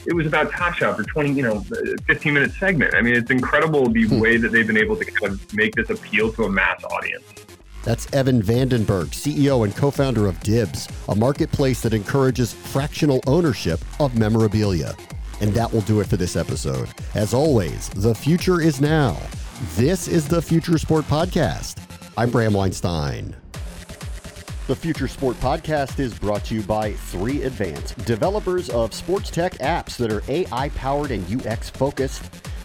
it 0.07 0.15
was 0.15 0.27
about 0.27 0.51
Top 0.53 0.75
Shot 0.75 0.97
for 0.97 1.05
20, 1.05 1.33
you 1.33 1.43
know, 1.43 1.61
15 2.07 2.35
minute 2.35 2.53
segment. 2.53 2.95
I 2.95 3.03
mean, 3.03 3.15
it's 3.15 3.31
incredible 3.31 3.89
the 3.89 4.05
hmm. 4.05 4.21
way 4.21 4.37
that 4.37 4.53
they've 4.53 4.67
been 4.67 4.79
able 4.79 4.97
to 4.97 5.05
kind 5.05 5.33
of 5.33 5.55
make 5.55 5.75
this 5.75 5.91
appeal 5.91 6.33
to 6.33 6.45
a 6.45 6.51
mass 6.51 6.83
audience. 6.85 7.25
That's 7.85 8.13
Evan 8.13 8.43
Vandenberg, 8.43 9.09
CEO 9.09 9.65
and 9.65 9.75
co 9.75 9.91
founder 9.91 10.27
of 10.27 10.39
Dibs, 10.41 10.89
a 11.09 11.15
marketplace 11.15 11.81
that 11.83 11.95
encourages 11.95 12.53
fractional 12.53 13.21
ownership 13.27 13.81
of 14.01 14.19
memorabilia. 14.19 14.95
And 15.41 15.53
that 15.55 15.73
will 15.73 15.83
do 15.83 16.01
it 16.01 16.07
for 16.07 16.17
this 16.17 16.37
episode. 16.37 16.89
As 17.15 17.33
always, 17.33 17.89
the 17.91 18.15
future 18.15 18.61
is 18.61 18.81
now. 18.81 19.17
This 19.77 20.09
is 20.09 20.27
the 20.27 20.43
Future 20.43 20.79
Sport 20.79 21.05
Podcast. 21.05 21.79
I'm 22.17 22.31
Bram 22.31 22.53
Weinstein. 22.53 23.37
The 24.67 24.77
Future 24.77 25.09
Sport 25.09 25.37
Podcast 25.37 25.99
is 25.99 26.13
brought 26.19 26.45
to 26.47 26.55
you 26.55 26.63
by 26.63 26.93
3 26.93 27.45
Advance, 27.45 27.95
developers 27.95 28.69
of 28.69 28.93
sports 28.93 29.31
tech 29.31 29.55
apps 29.59 29.97
that 29.97 30.13
are 30.13 30.23
AI 30.29 30.69
powered 30.71 31.11
and 31.11 31.47
UX 31.47 31.71
focused. 31.71 32.23